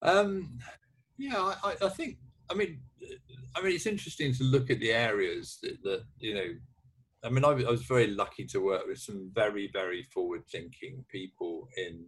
Um, 0.01 0.59
yeah, 1.19 1.53
I, 1.63 1.75
I, 1.81 1.89
think. 1.89 2.17
I 2.49 2.53
mean, 2.53 2.79
uh, 3.03 3.15
I 3.55 3.61
mean, 3.61 3.75
it's 3.75 3.85
interesting 3.85 4.33
to 4.35 4.43
look 4.45 4.69
at 4.69 4.79
the 4.79 4.93
areas 4.93 5.59
that, 5.61 5.83
that 5.83 6.03
you 6.19 6.33
know. 6.33 6.47
I 7.21 7.29
mean, 7.29 7.43
I, 7.43 7.49
I, 7.49 7.69
was 7.69 7.83
very 7.83 8.07
lucky 8.07 8.45
to 8.45 8.59
work 8.59 8.83
with 8.87 8.99
some 8.99 9.29
very, 9.35 9.69
very 9.73 10.03
forward-thinking 10.03 11.03
people 11.11 11.67
in 11.75 12.05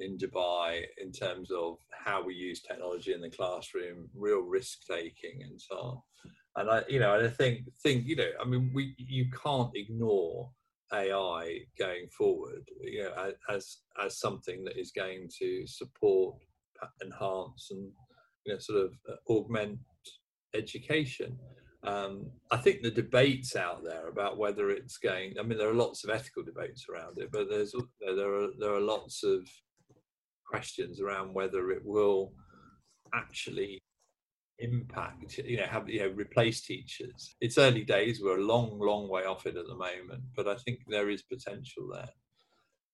in 0.00 0.18
Dubai 0.18 0.82
in 1.00 1.12
terms 1.12 1.50
of 1.50 1.78
how 1.92 2.22
we 2.22 2.34
use 2.34 2.60
technology 2.60 3.12
in 3.12 3.20
the 3.20 3.30
classroom, 3.30 4.08
real 4.14 4.40
risk 4.40 4.80
taking, 4.90 5.42
and 5.42 5.60
so 5.60 5.76
on. 5.76 6.02
And 6.56 6.70
I, 6.70 6.82
you 6.88 6.98
know, 6.98 7.14
I 7.14 7.28
think 7.28 7.60
think 7.82 8.06
you 8.06 8.16
know, 8.16 8.30
I 8.40 8.44
mean, 8.44 8.72
we 8.74 8.94
you 8.98 9.26
can't 9.30 9.70
ignore 9.76 10.50
AI 10.92 11.60
going 11.78 12.08
forward, 12.16 12.68
you 12.80 13.04
know, 13.04 13.32
as 13.48 13.78
as 14.04 14.18
something 14.18 14.64
that 14.64 14.76
is 14.76 14.90
going 14.90 15.28
to 15.38 15.66
support, 15.68 16.36
enhance, 17.04 17.68
and 17.70 17.92
you 18.48 18.54
know, 18.54 18.58
sort 18.58 18.84
of 18.84 18.92
uh, 19.08 19.32
augment 19.32 19.78
education. 20.54 21.38
Um, 21.84 22.30
I 22.50 22.56
think 22.56 22.82
the 22.82 22.90
debates 22.90 23.54
out 23.54 23.84
there 23.84 24.08
about 24.08 24.38
whether 24.38 24.70
it's 24.70 24.98
going. 24.98 25.34
I 25.38 25.42
mean, 25.42 25.58
there 25.58 25.70
are 25.70 25.74
lots 25.74 26.02
of 26.02 26.10
ethical 26.10 26.42
debates 26.42 26.86
around 26.88 27.18
it, 27.18 27.28
but 27.30 27.48
there's 27.48 27.74
there 28.00 28.34
are 28.34 28.48
there 28.58 28.74
are 28.74 28.80
lots 28.80 29.22
of 29.22 29.48
questions 30.46 31.00
around 31.00 31.34
whether 31.34 31.70
it 31.70 31.82
will 31.84 32.32
actually 33.14 33.78
impact 34.60 35.38
you 35.38 35.56
know 35.56 35.66
have 35.66 35.88
you 35.88 36.00
know 36.00 36.08
replace 36.16 36.62
teachers 36.62 37.36
it's 37.40 37.58
early 37.58 37.84
days 37.84 38.20
we're 38.20 38.40
a 38.40 38.44
long 38.44 38.76
long 38.80 39.08
way 39.08 39.24
off 39.24 39.46
it 39.46 39.56
at 39.56 39.66
the 39.66 39.74
moment 39.74 40.20
but 40.34 40.48
i 40.48 40.56
think 40.56 40.80
there 40.88 41.10
is 41.10 41.22
potential 41.22 41.88
there 41.92 42.08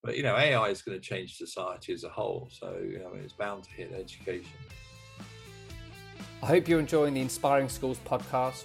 but 0.02 0.14
you 0.14 0.22
know 0.22 0.36
ai 0.36 0.68
is 0.68 0.82
going 0.82 0.98
to 0.98 1.02
change 1.02 1.36
society 1.36 1.94
as 1.94 2.04
a 2.04 2.08
whole 2.08 2.50
so 2.52 2.78
you 2.82 2.98
know 2.98 3.12
it's 3.14 3.32
bound 3.32 3.64
to 3.64 3.70
hit 3.70 3.92
education 3.94 4.50
i 6.42 6.46
hope 6.46 6.68
you're 6.68 6.80
enjoying 6.80 7.14
the 7.14 7.20
inspiring 7.20 7.68
schools 7.68 7.98
podcast. 8.04 8.64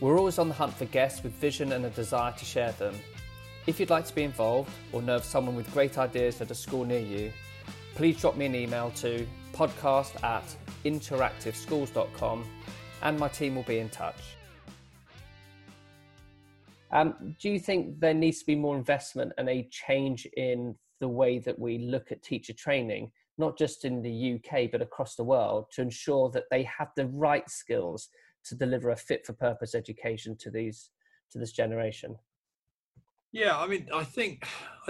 We're 0.00 0.18
always 0.18 0.38
on 0.38 0.48
the 0.48 0.54
hunt 0.54 0.74
for 0.74 0.84
guests 0.86 1.22
with 1.22 1.32
vision 1.34 1.72
and 1.72 1.84
a 1.84 1.90
desire 1.90 2.32
to 2.32 2.44
share 2.44 2.72
them. 2.72 2.94
If 3.66 3.78
you'd 3.78 3.90
like 3.90 4.06
to 4.06 4.14
be 4.14 4.24
involved 4.24 4.70
or 4.92 5.00
know 5.00 5.16
of 5.16 5.24
someone 5.24 5.54
with 5.54 5.72
great 5.72 5.96
ideas 5.96 6.40
at 6.40 6.50
a 6.50 6.54
school 6.54 6.84
near 6.84 6.98
you 6.98 7.32
please 7.94 8.20
drop 8.20 8.36
me 8.36 8.46
an 8.46 8.54
email 8.54 8.90
to 8.96 9.26
podcast 9.52 10.22
at 10.24 10.44
interactiveschools.com 10.84 12.44
and 13.02 13.18
my 13.18 13.28
team 13.28 13.54
will 13.54 13.62
be 13.64 13.78
in 13.78 13.88
touch. 13.90 14.36
Um, 16.90 17.36
do 17.40 17.48
you 17.48 17.58
think 17.58 18.00
there 18.00 18.14
needs 18.14 18.40
to 18.40 18.46
be 18.46 18.54
more 18.54 18.76
investment 18.76 19.32
and 19.38 19.48
a 19.48 19.68
change 19.70 20.26
in 20.36 20.74
the 21.00 21.08
way 21.08 21.38
that 21.38 21.58
we 21.58 21.78
look 21.78 22.12
at 22.12 22.22
teacher 22.22 22.52
training, 22.52 23.10
not 23.38 23.58
just 23.58 23.84
in 23.84 24.02
the 24.02 24.34
UK 24.34 24.70
but 24.70 24.82
across 24.82 25.14
the 25.14 25.24
world, 25.24 25.66
to 25.72 25.82
ensure 25.82 26.30
that 26.30 26.44
they 26.50 26.62
have 26.64 26.88
the 26.96 27.06
right 27.06 27.48
skills 27.48 28.08
to 28.44 28.54
deliver 28.54 28.90
a 28.90 28.96
fit 28.96 29.24
for 29.24 29.32
purpose 29.32 29.74
education 29.74 30.36
to 30.38 30.50
these 30.50 30.90
to 31.30 31.38
this 31.38 31.52
generation? 31.52 32.16
Yeah, 33.32 33.58
I 33.58 33.66
mean, 33.66 33.88
I 33.92 34.04
think 34.04 34.46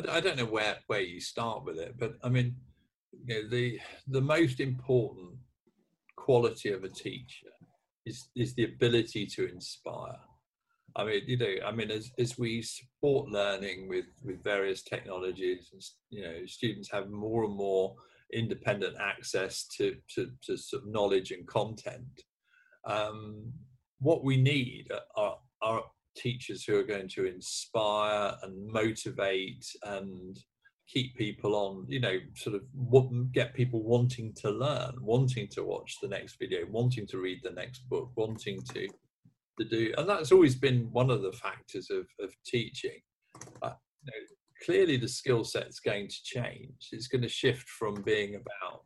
I 0.09 0.21
don't 0.21 0.37
know 0.37 0.45
where 0.45 0.79
where 0.89 1.01
you 1.01 1.21
start 1.21 1.65
with 1.65 1.79
it, 1.79 1.95
but 1.99 2.15
I 2.25 2.29
mean, 2.29 2.57
you 3.25 3.43
know, 3.43 3.49
the 3.49 3.79
the 4.09 4.21
most 4.21 4.61
important 4.61 5.31
quality 6.17 6.71
of 6.73 6.85
a 6.85 6.89
teacher 6.89 7.53
is 8.05 8.29
is 8.35 8.55
the 8.55 8.65
ability 8.65 9.27
to 9.27 9.49
inspire. 9.49 10.19
I 10.97 11.05
mean, 11.05 11.23
you 11.27 11.39
know, 11.39 11.55
I 11.65 11.71
mean, 11.71 11.91
as 11.91 12.11
as 12.19 12.37
we 12.37 12.63
support 12.63 13.31
learning 13.31 13.89
with 13.89 14.07
with 14.25 14.43
various 14.43 14.83
technologies, 14.83 15.71
and 15.73 15.83
you 16.11 16.23
know, 16.25 16.47
students 16.47 16.91
have 16.91 17.11
more 17.11 17.45
and 17.45 17.55
more 17.55 17.95
independent 18.33 18.97
access 19.01 19.67
to 19.77 19.97
to, 20.15 20.31
to 20.43 20.57
sort 20.57 20.83
of 20.83 20.89
knowledge 20.89 21.31
and 21.31 21.47
content. 21.47 22.23
Um, 22.85 23.53
what 24.01 24.25
we 24.25 24.37
need 24.37 24.89
are, 25.17 25.37
are 25.63 25.85
teachers 26.17 26.65
who 26.65 26.77
are 26.79 26.85
going 26.85 27.09
to 27.09 27.27
inspire 27.27 28.35
and 28.43 28.67
motivate 28.71 29.65
and 29.85 30.39
keep 30.89 31.17
people 31.17 31.55
on 31.55 31.87
you 31.89 32.01
know 32.01 32.19
sort 32.37 32.57
of 32.57 33.33
get 33.33 33.55
people 33.55 33.83
wanting 33.83 34.33
to 34.35 34.51
learn 34.51 34.93
wanting 35.01 35.49
to 35.49 35.63
watch 35.63 35.97
the 36.03 36.09
next 36.09 36.37
video 36.39 36.67
wanting 36.71 37.07
to 37.07 37.19
read 37.19 37.39
the 37.43 37.51
next 37.51 37.89
book 37.89 38.11
wanting 38.17 38.61
to 38.63 38.89
to 39.59 39.65
do 39.65 39.93
and 39.97 40.09
that's 40.09 40.33
always 40.33 40.55
been 40.55 40.89
one 40.93 41.11
of 41.11 41.23
the 41.23 41.33
factors 41.33 41.89
of, 41.91 42.05
of 42.21 42.35
teaching 42.45 42.99
uh, 43.63 43.73
you 44.05 44.13
know, 44.13 44.27
clearly 44.65 44.97
the 44.97 45.09
skill 45.09 45.45
set's 45.45 45.81
going 45.81 46.09
to 46.09 46.23
change 46.25 46.89
it's 46.93 47.09
going 47.09 47.23
to 47.23 47.29
shift 47.29 47.69
from 47.69 47.95
being 48.03 48.37
about 48.37 48.85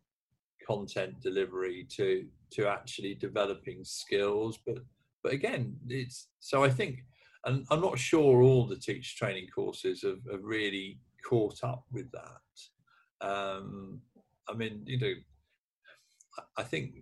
content 0.67 1.15
delivery 1.21 1.87
to 1.89 2.27
to 2.51 2.67
actually 2.67 3.15
developing 3.15 3.85
skills 3.85 4.59
but 4.67 4.79
but 5.23 5.33
again 5.33 5.77
it's 5.89 6.29
so 6.41 6.65
i 6.65 6.71
think 6.71 7.05
and 7.45 7.65
i'm 7.71 7.81
not 7.81 7.99
sure 7.99 8.43
all 8.43 8.67
the 8.67 8.77
teacher 8.77 9.15
training 9.17 9.47
courses 9.55 10.03
have, 10.03 10.21
have 10.31 10.43
really 10.43 10.99
caught 11.27 11.63
up 11.65 11.85
with 11.93 12.11
that. 12.13 13.27
Um, 13.27 14.01
I 14.49 14.55
mean, 14.55 14.83
you 14.87 14.99
know, 14.99 15.15
I 16.57 16.63
think 16.63 16.93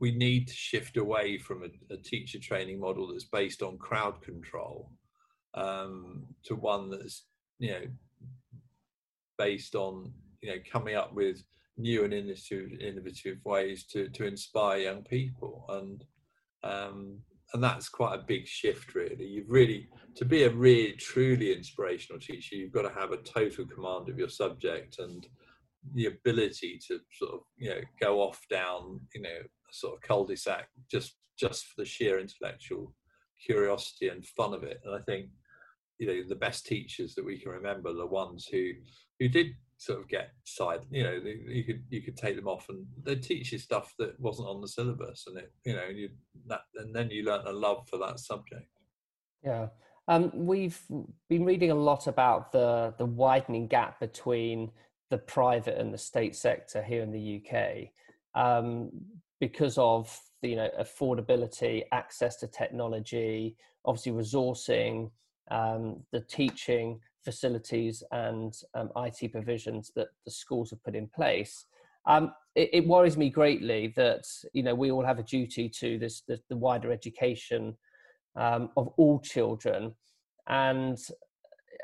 we 0.00 0.10
need 0.10 0.48
to 0.48 0.54
shift 0.54 0.96
away 0.96 1.38
from 1.38 1.62
a, 1.62 1.94
a 1.94 1.96
teacher 1.96 2.38
training 2.40 2.80
model 2.80 3.08
that's 3.08 3.24
based 3.24 3.62
on 3.62 3.78
crowd 3.78 4.20
control 4.22 4.90
um, 5.54 6.24
to 6.44 6.56
one 6.56 6.90
that's, 6.90 7.24
you 7.58 7.70
know, 7.70 7.82
based 9.38 9.74
on, 9.74 10.12
you 10.40 10.50
know, 10.50 10.58
coming 10.70 10.94
up 10.94 11.14
with 11.14 11.42
new 11.76 12.04
and 12.04 12.12
innovative, 12.12 12.72
innovative 12.80 13.38
ways 13.44 13.84
to, 13.86 14.08
to 14.08 14.26
inspire 14.26 14.78
young 14.78 15.02
people. 15.02 15.64
And 15.68 16.04
um, 16.64 17.18
and 17.52 17.62
that's 17.62 17.88
quite 17.88 18.14
a 18.14 18.24
big 18.26 18.46
shift 18.46 18.94
really 18.94 19.24
you've 19.24 19.48
really 19.50 19.88
to 20.14 20.24
be 20.24 20.44
a 20.44 20.50
really 20.50 20.92
truly 20.92 21.52
inspirational 21.52 22.20
teacher 22.20 22.56
you've 22.56 22.72
got 22.72 22.82
to 22.82 23.00
have 23.00 23.12
a 23.12 23.18
total 23.18 23.66
command 23.66 24.08
of 24.08 24.18
your 24.18 24.28
subject 24.28 24.98
and 24.98 25.26
the 25.94 26.06
ability 26.06 26.80
to 26.86 26.98
sort 27.12 27.32
of 27.32 27.40
you 27.56 27.68
know 27.68 27.80
go 28.00 28.20
off 28.20 28.40
down 28.50 29.00
you 29.14 29.20
know 29.20 29.38
sort 29.70 29.94
of 29.94 30.00
cul-de-sac 30.02 30.68
just 30.90 31.16
just 31.38 31.66
for 31.66 31.74
the 31.78 31.84
sheer 31.84 32.18
intellectual 32.18 32.94
curiosity 33.44 34.08
and 34.08 34.24
fun 34.24 34.54
of 34.54 34.62
it 34.62 34.80
and 34.84 34.94
i 34.94 35.00
think 35.00 35.26
you 35.98 36.06
know 36.06 36.28
the 36.28 36.34
best 36.34 36.66
teachers 36.66 37.14
that 37.14 37.24
we 37.24 37.38
can 37.38 37.50
remember 37.50 37.92
the 37.92 38.06
ones 38.06 38.46
who 38.50 38.70
who 39.22 39.28
did 39.28 39.54
sort 39.76 39.98
of 39.98 40.08
get 40.08 40.30
side 40.44 40.80
you 40.90 41.02
know 41.02 41.12
you 41.48 41.64
could 41.64 41.82
you 41.90 42.02
could 42.02 42.16
take 42.16 42.36
them 42.36 42.48
off 42.48 42.68
and 42.68 42.86
they 43.04 43.16
teach 43.16 43.52
you 43.52 43.58
stuff 43.58 43.94
that 43.98 44.18
wasn't 44.20 44.46
on 44.46 44.60
the 44.60 44.68
syllabus 44.68 45.24
and 45.26 45.38
it 45.38 45.52
you 45.64 45.74
know 45.74 45.86
you 45.86 46.08
that 46.46 46.62
and 46.76 46.94
then 46.94 47.08
you 47.10 47.24
learn 47.24 47.46
a 47.46 47.52
love 47.52 47.86
for 47.88 47.98
that 47.98 48.18
subject. 48.18 48.68
Yeah. 49.44 49.68
Um, 50.08 50.30
we've 50.34 50.80
been 51.28 51.44
reading 51.44 51.70
a 51.70 51.76
lot 51.76 52.06
about 52.06 52.52
the 52.52 52.94
the 52.98 53.06
widening 53.06 53.68
gap 53.68 54.00
between 54.00 54.70
the 55.10 55.18
private 55.18 55.78
and 55.78 55.92
the 55.92 55.98
state 55.98 56.34
sector 56.34 56.82
here 56.82 57.02
in 57.02 57.12
the 57.12 57.42
UK 57.42 57.88
um, 58.34 58.90
because 59.40 59.78
of 59.78 60.16
the, 60.42 60.50
you 60.50 60.56
know 60.56 60.70
affordability, 60.80 61.82
access 61.92 62.36
to 62.36 62.46
technology, 62.48 63.56
obviously 63.84 64.12
resourcing, 64.12 65.10
um, 65.50 66.00
the 66.12 66.20
teaching, 66.20 67.00
facilities 67.24 68.02
and 68.12 68.54
um, 68.74 68.90
IT 68.96 69.32
provisions 69.32 69.92
that 69.96 70.08
the 70.24 70.30
schools 70.30 70.70
have 70.70 70.82
put 70.82 70.94
in 70.94 71.08
place. 71.08 71.66
Um, 72.06 72.32
it, 72.54 72.70
it, 72.72 72.86
worries 72.86 73.16
me 73.16 73.30
greatly 73.30 73.92
that 73.96 74.24
you 74.52 74.62
know 74.62 74.74
we 74.74 74.90
all 74.90 75.04
have 75.04 75.20
a 75.20 75.22
duty 75.22 75.68
to 75.68 75.98
this 75.98 76.22
the, 76.26 76.40
the 76.48 76.56
wider 76.56 76.90
education 76.90 77.76
um, 78.36 78.70
of 78.76 78.88
all 78.96 79.20
children. 79.20 79.94
And 80.48 80.98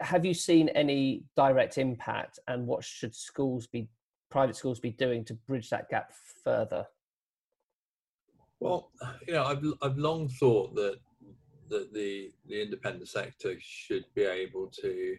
have 0.00 0.24
you 0.24 0.34
seen 0.34 0.68
any 0.70 1.24
direct 1.36 1.78
impact? 1.78 2.38
And 2.48 2.66
what 2.66 2.84
should 2.84 3.14
schools 3.14 3.66
be, 3.66 3.88
private 4.30 4.56
schools, 4.56 4.80
be 4.80 4.90
doing 4.90 5.24
to 5.26 5.34
bridge 5.34 5.70
that 5.70 5.88
gap 5.88 6.12
further? 6.44 6.86
Well, 8.60 8.90
you 9.26 9.34
know, 9.34 9.44
I've 9.44 9.64
I've 9.82 9.98
long 9.98 10.28
thought 10.28 10.74
that 10.74 10.98
that 11.68 11.92
the 11.92 12.32
the 12.46 12.60
independent 12.62 13.08
sector 13.08 13.54
should 13.60 14.04
be 14.14 14.22
able 14.22 14.68
to 14.80 15.16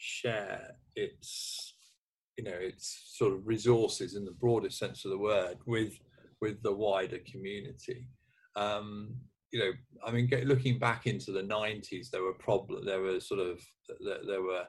share 0.00 0.74
its 0.96 1.74
you 2.36 2.44
know 2.44 2.56
its 2.58 3.12
sort 3.16 3.32
of 3.32 3.46
resources 3.46 4.16
in 4.16 4.24
the 4.24 4.32
broadest 4.40 4.78
sense 4.78 5.04
of 5.04 5.10
the 5.10 5.18
word 5.18 5.58
with 5.66 5.98
with 6.40 6.62
the 6.62 6.72
wider 6.72 7.18
community. 7.30 8.06
Um, 8.56 9.14
you 9.52 9.58
know 9.58 9.72
i 10.06 10.12
mean 10.12 10.30
looking 10.44 10.78
back 10.78 11.08
into 11.08 11.32
the 11.32 11.42
90s 11.42 12.08
there 12.10 12.22
were 12.22 12.34
problems 12.34 12.86
there 12.86 13.00
were 13.00 13.18
sort 13.18 13.40
of 13.40 13.60
there 14.24 14.42
were 14.42 14.62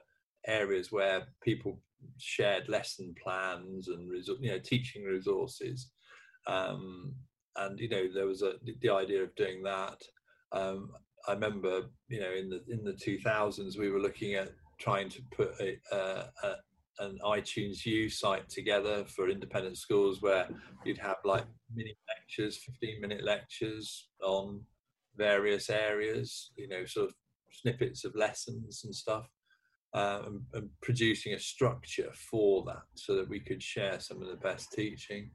areas 0.48 0.90
where 0.90 1.22
people 1.40 1.80
shared 2.18 2.68
lesson 2.68 3.14
plans 3.22 3.88
and 3.88 4.10
you 4.40 4.50
know 4.50 4.58
teaching 4.58 5.04
resources. 5.04 5.90
Um, 6.46 7.14
and 7.56 7.78
you 7.78 7.88
know 7.88 8.08
there 8.12 8.26
was 8.26 8.42
a 8.42 8.54
the 8.80 8.90
idea 8.90 9.22
of 9.22 9.34
doing 9.34 9.62
that. 9.62 10.02
Um, 10.52 10.90
i 11.28 11.32
remember 11.32 11.82
you 12.08 12.20
know 12.20 12.32
in 12.32 12.50
the 12.50 12.62
in 12.68 12.82
the 12.84 12.92
2000s 12.92 13.78
we 13.78 13.90
were 13.90 14.00
looking 14.00 14.34
at 14.34 14.50
trying 14.82 15.08
to 15.08 15.22
put 15.30 15.52
a, 15.60 15.78
a, 15.92 16.56
an 16.98 17.18
iTunes 17.24 17.86
U 17.86 18.10
site 18.10 18.48
together 18.48 19.04
for 19.06 19.28
independent 19.28 19.78
schools 19.78 20.20
where 20.20 20.48
you'd 20.84 20.98
have 20.98 21.18
like 21.24 21.44
mini 21.74 21.94
lectures, 22.08 22.56
15 22.56 23.00
minute 23.00 23.24
lectures 23.24 24.08
on 24.22 24.60
various 25.16 25.70
areas, 25.70 26.50
you 26.56 26.68
know, 26.68 26.84
sort 26.84 27.08
of 27.08 27.14
snippets 27.50 28.04
of 28.04 28.14
lessons 28.16 28.82
and 28.84 28.94
stuff. 28.94 29.28
uh, 29.94 30.22
and, 30.26 30.40
and, 30.54 30.70
producing 30.80 31.34
a 31.34 31.38
structure 31.38 32.10
for 32.14 32.64
that 32.64 32.82
so 32.94 33.14
that 33.14 33.28
we 33.28 33.38
could 33.38 33.62
share 33.62 34.00
some 34.00 34.22
of 34.22 34.28
the 34.28 34.36
best 34.36 34.72
teaching. 34.72 35.30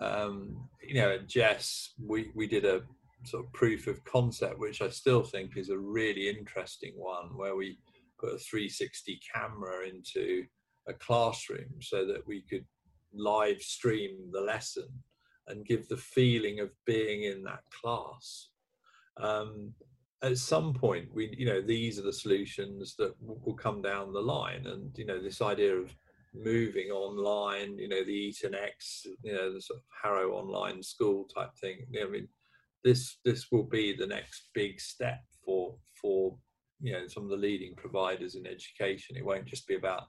Um, 0.00 0.68
you 0.82 0.94
know, 0.94 1.10
at 1.12 1.28
Jess, 1.28 1.90
we, 2.04 2.30
we 2.34 2.46
did 2.48 2.64
a 2.64 2.82
sort 3.24 3.44
of 3.44 3.52
proof 3.52 3.86
of 3.86 4.04
concept, 4.04 4.58
which 4.58 4.82
I 4.82 4.88
still 4.88 5.22
think 5.22 5.56
is 5.56 5.70
a 5.70 5.78
really 5.78 6.28
interesting 6.28 6.94
one, 6.96 7.36
where 7.36 7.54
we 7.54 7.78
put 8.18 8.34
a 8.34 8.38
360 8.38 9.20
camera 9.34 9.86
into 9.88 10.44
a 10.88 10.92
classroom 10.94 11.80
so 11.80 12.06
that 12.06 12.26
we 12.26 12.42
could 12.42 12.64
live 13.12 13.60
stream 13.60 14.30
the 14.32 14.40
lesson 14.40 14.88
and 15.48 15.66
give 15.66 15.88
the 15.88 15.96
feeling 15.96 16.60
of 16.60 16.70
being 16.86 17.24
in 17.24 17.42
that 17.44 17.62
class. 17.70 18.48
Um, 19.20 19.74
at 20.24 20.38
some 20.38 20.72
point 20.72 21.06
we 21.12 21.34
you 21.36 21.44
know 21.44 21.60
these 21.60 21.98
are 21.98 22.02
the 22.02 22.12
solutions 22.12 22.94
that 22.96 23.14
will 23.20 23.54
come 23.54 23.82
down 23.82 24.12
the 24.12 24.20
line 24.20 24.66
and 24.66 24.96
you 24.96 25.04
know 25.04 25.22
this 25.22 25.42
idea 25.42 25.74
of 25.74 25.94
moving 26.34 26.90
online 26.90 27.78
you 27.78 27.88
know 27.88 28.02
the 28.04 28.12
eton 28.12 28.54
x 28.54 29.06
you 29.22 29.32
know 29.32 29.52
the 29.52 29.60
sort 29.60 29.78
of 29.78 29.84
harrow 30.02 30.32
online 30.32 30.82
school 30.82 31.28
type 31.34 31.54
thing 31.60 31.86
i 32.02 32.08
mean 32.08 32.26
this 32.82 33.18
this 33.24 33.52
will 33.52 33.64
be 33.64 33.94
the 33.94 34.06
next 34.06 34.48
big 34.54 34.80
step 34.80 35.20
for 35.44 35.76
for 36.00 36.36
you 36.84 36.92
know 36.92 37.06
some 37.08 37.24
of 37.24 37.30
the 37.30 37.36
leading 37.36 37.74
providers 37.74 38.34
in 38.34 38.46
education 38.46 39.16
it 39.16 39.24
won't 39.24 39.46
just 39.46 39.66
be 39.66 39.74
about 39.74 40.02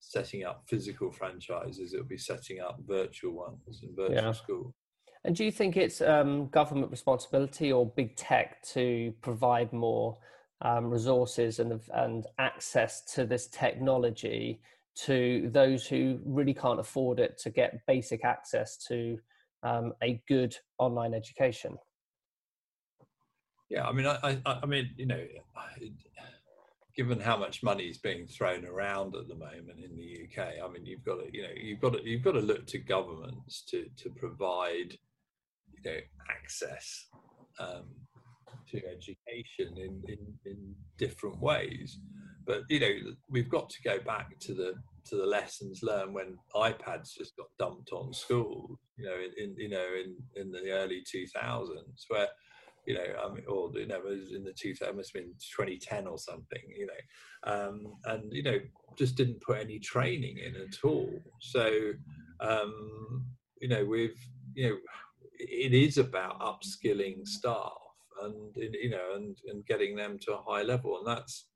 setting 0.00 0.44
up 0.44 0.64
physical 0.66 1.12
franchises 1.12 1.92
it'll 1.92 2.06
be 2.06 2.16
setting 2.16 2.58
up 2.58 2.78
virtual 2.86 3.32
ones 3.32 3.82
and 3.82 3.94
virtual 3.94 4.16
yeah. 4.16 4.32
schools 4.32 4.74
and 5.24 5.36
do 5.36 5.44
you 5.44 5.52
think 5.52 5.76
it's 5.76 6.00
um, 6.00 6.48
government 6.48 6.90
responsibility 6.90 7.70
or 7.70 7.86
big 7.86 8.16
tech 8.16 8.60
to 8.62 9.14
provide 9.20 9.72
more 9.72 10.18
um, 10.62 10.90
resources 10.90 11.58
and, 11.58 11.80
and 11.94 12.26
access 12.38 13.02
to 13.14 13.24
this 13.24 13.46
technology 13.48 14.60
to 14.94 15.48
those 15.52 15.86
who 15.86 16.18
really 16.24 16.54
can't 16.54 16.80
afford 16.80 17.18
it 17.18 17.38
to 17.38 17.50
get 17.50 17.80
basic 17.86 18.24
access 18.24 18.76
to 18.76 19.18
um, 19.62 19.92
a 20.02 20.20
good 20.28 20.56
online 20.78 21.14
education? 21.14 21.76
Yeah, 23.72 23.86
I 23.86 23.92
mean, 23.92 24.04
I, 24.06 24.38
I, 24.44 24.58
I 24.62 24.66
mean, 24.66 24.90
you 24.98 25.06
know, 25.06 25.24
given 26.94 27.18
how 27.18 27.38
much 27.38 27.62
money 27.62 27.84
is 27.84 27.96
being 27.96 28.26
thrown 28.26 28.66
around 28.66 29.16
at 29.16 29.28
the 29.28 29.34
moment 29.34 29.82
in 29.82 29.96
the 29.96 30.26
UK, 30.26 30.62
I 30.62 30.70
mean, 30.70 30.84
you've 30.84 31.02
got 31.02 31.14
to, 31.14 31.26
you 31.32 31.42
know, 31.44 31.54
you've 31.56 31.80
got 31.80 31.94
to, 31.94 32.06
you've 32.06 32.22
got 32.22 32.32
to 32.32 32.40
look 32.40 32.66
to 32.66 32.78
governments 32.78 33.64
to 33.70 33.86
to 33.96 34.10
provide 34.10 34.98
you 35.72 35.90
know 35.90 35.98
access 36.30 37.06
um, 37.58 37.86
to 38.70 38.76
education 38.76 39.78
in, 39.78 40.02
in 40.06 40.18
in 40.44 40.74
different 40.98 41.40
ways. 41.40 41.98
But 42.44 42.64
you 42.68 42.78
know 42.78 42.92
we've 43.30 43.48
got 43.48 43.70
to 43.70 43.82
go 43.82 44.00
back 44.00 44.38
to 44.40 44.52
the 44.52 44.74
to 45.06 45.16
the 45.16 45.24
lessons 45.24 45.80
learned 45.82 46.12
when 46.12 46.36
iPads 46.54 47.16
just 47.16 47.34
got 47.38 47.46
dumped 47.58 47.90
on 47.90 48.12
schools. 48.12 48.78
You 48.98 49.06
know 49.06 49.16
in, 49.16 49.32
in 49.42 49.56
you 49.56 49.70
know 49.70 49.86
in 50.04 50.16
in 50.36 50.52
the 50.52 50.72
early 50.72 51.02
two 51.10 51.24
thousands 51.34 52.04
where 52.08 52.28
you 52.86 52.94
know, 52.94 53.04
I 53.24 53.32
mean, 53.32 53.44
or 53.48 53.70
you 53.74 53.86
know, 53.86 54.00
in 54.06 54.44
the 54.44 54.52
two 54.52 54.74
thousand, 54.74 54.96
must 54.96 55.14
have 55.14 55.22
been 55.22 55.34
2010 55.56 56.06
or 56.06 56.18
something, 56.18 56.62
you 56.76 56.86
know, 56.86 57.52
um, 57.52 57.94
and 58.04 58.32
you 58.32 58.42
know, 58.42 58.58
just 58.96 59.16
didn't 59.16 59.40
put 59.40 59.60
any 59.60 59.78
training 59.78 60.38
in 60.38 60.56
at 60.56 60.78
all. 60.84 61.10
So, 61.40 61.92
um, 62.40 63.24
you 63.60 63.68
know, 63.68 63.84
we've, 63.84 64.18
you 64.54 64.68
know, 64.68 64.76
it 65.38 65.72
is 65.72 65.98
about 65.98 66.40
upskilling 66.40 67.26
staff 67.26 67.72
and 68.22 68.54
you 68.54 68.90
know 68.90 69.14
and 69.16 69.36
and 69.48 69.66
getting 69.66 69.96
them 69.96 70.18
to 70.22 70.34
a 70.34 70.42
high 70.42 70.62
level. 70.62 70.98
And 70.98 71.06
that's 71.06 71.46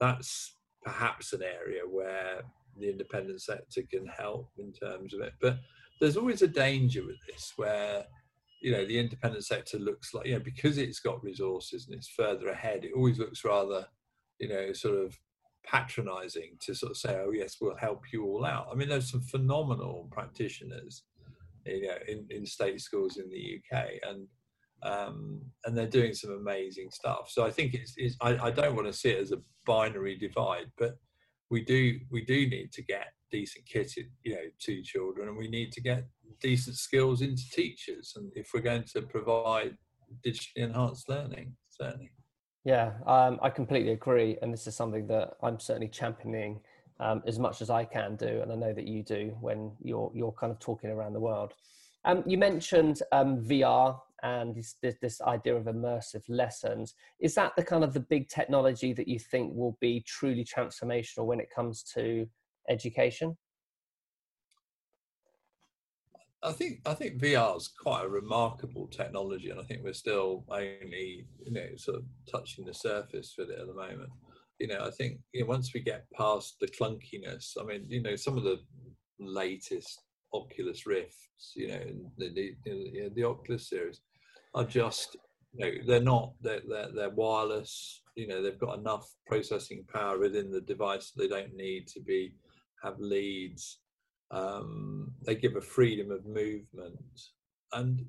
that's 0.00 0.54
perhaps 0.82 1.32
an 1.32 1.42
area 1.42 1.82
where 1.88 2.42
the 2.78 2.90
independent 2.90 3.42
sector 3.42 3.82
can 3.90 4.06
help 4.06 4.50
in 4.58 4.72
terms 4.72 5.14
of 5.14 5.20
it. 5.20 5.32
But 5.40 5.58
there's 6.00 6.16
always 6.16 6.42
a 6.42 6.48
danger 6.48 7.04
with 7.04 7.16
this 7.26 7.52
where 7.56 8.04
you 8.60 8.72
know 8.72 8.84
the 8.84 8.98
independent 8.98 9.44
sector 9.44 9.78
looks 9.78 10.14
like 10.14 10.26
you 10.26 10.34
know 10.34 10.40
because 10.40 10.78
it's 10.78 11.00
got 11.00 11.22
resources 11.22 11.86
and 11.86 11.96
it's 11.96 12.08
further 12.08 12.48
ahead 12.48 12.84
it 12.84 12.92
always 12.94 13.18
looks 13.18 13.44
rather 13.44 13.86
you 14.38 14.48
know 14.48 14.72
sort 14.72 14.98
of 14.98 15.18
patronizing 15.64 16.56
to 16.60 16.74
sort 16.74 16.92
of 16.92 16.96
say 16.96 17.20
oh 17.24 17.32
yes 17.32 17.56
we'll 17.60 17.76
help 17.76 18.04
you 18.12 18.24
all 18.24 18.44
out 18.44 18.68
i 18.70 18.74
mean 18.74 18.88
there's 18.88 19.10
some 19.10 19.20
phenomenal 19.20 20.08
practitioners 20.12 21.02
you 21.66 21.88
know, 21.88 21.96
in, 22.08 22.26
in 22.30 22.46
state 22.46 22.80
schools 22.80 23.16
in 23.16 23.28
the 23.30 23.60
UK, 23.60 23.86
and 24.08 24.26
um, 24.82 25.40
and 25.64 25.76
they're 25.76 25.86
doing 25.86 26.14
some 26.14 26.30
amazing 26.32 26.90
stuff. 26.90 27.30
So 27.30 27.44
I 27.44 27.50
think 27.50 27.74
it's, 27.74 27.94
it's 27.96 28.16
I, 28.20 28.36
I 28.36 28.50
don't 28.50 28.76
want 28.76 28.86
to 28.86 28.92
see 28.92 29.10
it 29.10 29.20
as 29.20 29.32
a 29.32 29.40
binary 29.64 30.16
divide, 30.16 30.70
but 30.78 30.96
we 31.50 31.64
do 31.64 31.98
we 32.10 32.24
do 32.24 32.48
need 32.48 32.72
to 32.72 32.82
get 32.82 33.08
decent 33.30 33.64
kitted, 33.66 34.08
you 34.22 34.34
know, 34.34 34.42
to 34.60 34.82
children, 34.82 35.28
and 35.28 35.36
we 35.36 35.48
need 35.48 35.72
to 35.72 35.80
get 35.80 36.06
decent 36.40 36.76
skills 36.76 37.22
into 37.22 37.48
teachers, 37.50 38.14
and 38.16 38.32
if 38.34 38.50
we're 38.52 38.60
going 38.60 38.84
to 38.84 39.02
provide 39.02 39.76
digitally 40.24 40.56
enhanced 40.56 41.08
learning, 41.08 41.56
certainly. 41.68 42.10
Yeah, 42.64 42.92
um, 43.06 43.38
I 43.42 43.50
completely 43.50 43.92
agree, 43.92 44.38
and 44.42 44.52
this 44.52 44.66
is 44.66 44.74
something 44.74 45.06
that 45.06 45.34
I'm 45.42 45.60
certainly 45.60 45.88
championing 45.88 46.60
um, 46.98 47.22
as 47.26 47.38
much 47.38 47.62
as 47.62 47.70
I 47.70 47.84
can 47.84 48.16
do, 48.16 48.40
and 48.42 48.50
I 48.50 48.56
know 48.56 48.72
that 48.72 48.86
you 48.86 49.02
do 49.02 49.36
when 49.40 49.72
you're 49.82 50.10
you're 50.14 50.32
kind 50.32 50.50
of 50.50 50.58
talking 50.58 50.90
around 50.90 51.12
the 51.12 51.20
world. 51.20 51.52
Um, 52.04 52.22
you 52.26 52.38
mentioned 52.38 53.02
um, 53.12 53.40
VR 53.40 53.98
and 54.22 54.54
this, 54.54 54.76
this, 54.80 54.94
this, 55.02 55.20
idea 55.20 55.56
of 55.56 55.64
immersive 55.64 56.22
lessons. 56.28 56.94
Is 57.20 57.34
that 57.34 57.54
the 57.56 57.64
kind 57.64 57.84
of 57.84 57.92
the 57.92 58.00
big 58.00 58.28
technology 58.28 58.92
that 58.92 59.08
you 59.08 59.18
think 59.18 59.52
will 59.54 59.76
be 59.80 60.04
truly 60.06 60.44
transformational 60.44 61.26
when 61.26 61.40
it 61.40 61.50
comes 61.54 61.82
to 61.94 62.28
education? 62.68 63.36
I 66.46 66.52
think 66.52 66.80
I 66.86 66.94
think 66.94 67.20
VR 67.20 67.56
is 67.56 67.68
quite 67.68 68.04
a 68.04 68.08
remarkable 68.08 68.86
technology, 68.86 69.50
and 69.50 69.60
I 69.60 69.64
think 69.64 69.82
we're 69.82 69.92
still 69.92 70.44
only 70.48 71.26
you 71.44 71.52
know 71.52 71.66
sort 71.76 71.98
of 71.98 72.04
touching 72.30 72.64
the 72.64 72.74
surface 72.74 73.34
with 73.36 73.50
it 73.50 73.58
at 73.58 73.66
the 73.66 73.74
moment 73.74 74.10
you 74.58 74.68
know, 74.68 74.80
I 74.84 74.90
think 74.90 75.20
you 75.32 75.42
know, 75.42 75.46
once 75.46 75.72
we 75.74 75.80
get 75.80 76.06
past 76.16 76.56
the 76.60 76.68
clunkiness, 76.68 77.56
I 77.60 77.64
mean, 77.64 77.86
you 77.88 78.02
know, 78.02 78.16
some 78.16 78.36
of 78.36 78.44
the 78.44 78.60
latest 79.20 80.02
Oculus 80.32 80.86
Rifts, 80.86 81.52
you 81.54 81.68
know, 81.68 81.84
the 82.16 82.32
the, 82.32 82.56
the, 82.64 83.10
the 83.14 83.24
Oculus 83.24 83.68
series 83.68 84.00
are 84.54 84.64
just, 84.64 85.16
you 85.52 85.64
know, 85.64 85.72
they're 85.86 86.00
not 86.00 86.32
they're, 86.40 86.62
they're 86.68 86.92
they're 86.94 87.10
wireless. 87.10 88.02
You 88.14 88.28
know, 88.28 88.42
they've 88.42 88.58
got 88.58 88.78
enough 88.78 89.06
processing 89.26 89.84
power 89.92 90.18
within 90.18 90.50
the 90.50 90.62
device. 90.62 91.10
They 91.10 91.28
don't 91.28 91.54
need 91.54 91.86
to 91.88 92.00
be 92.00 92.34
have 92.82 92.98
leads. 92.98 93.80
Um, 94.30 95.05
they 95.26 95.34
give 95.34 95.56
a 95.56 95.60
freedom 95.60 96.10
of 96.10 96.24
movement, 96.24 97.20
and 97.72 98.04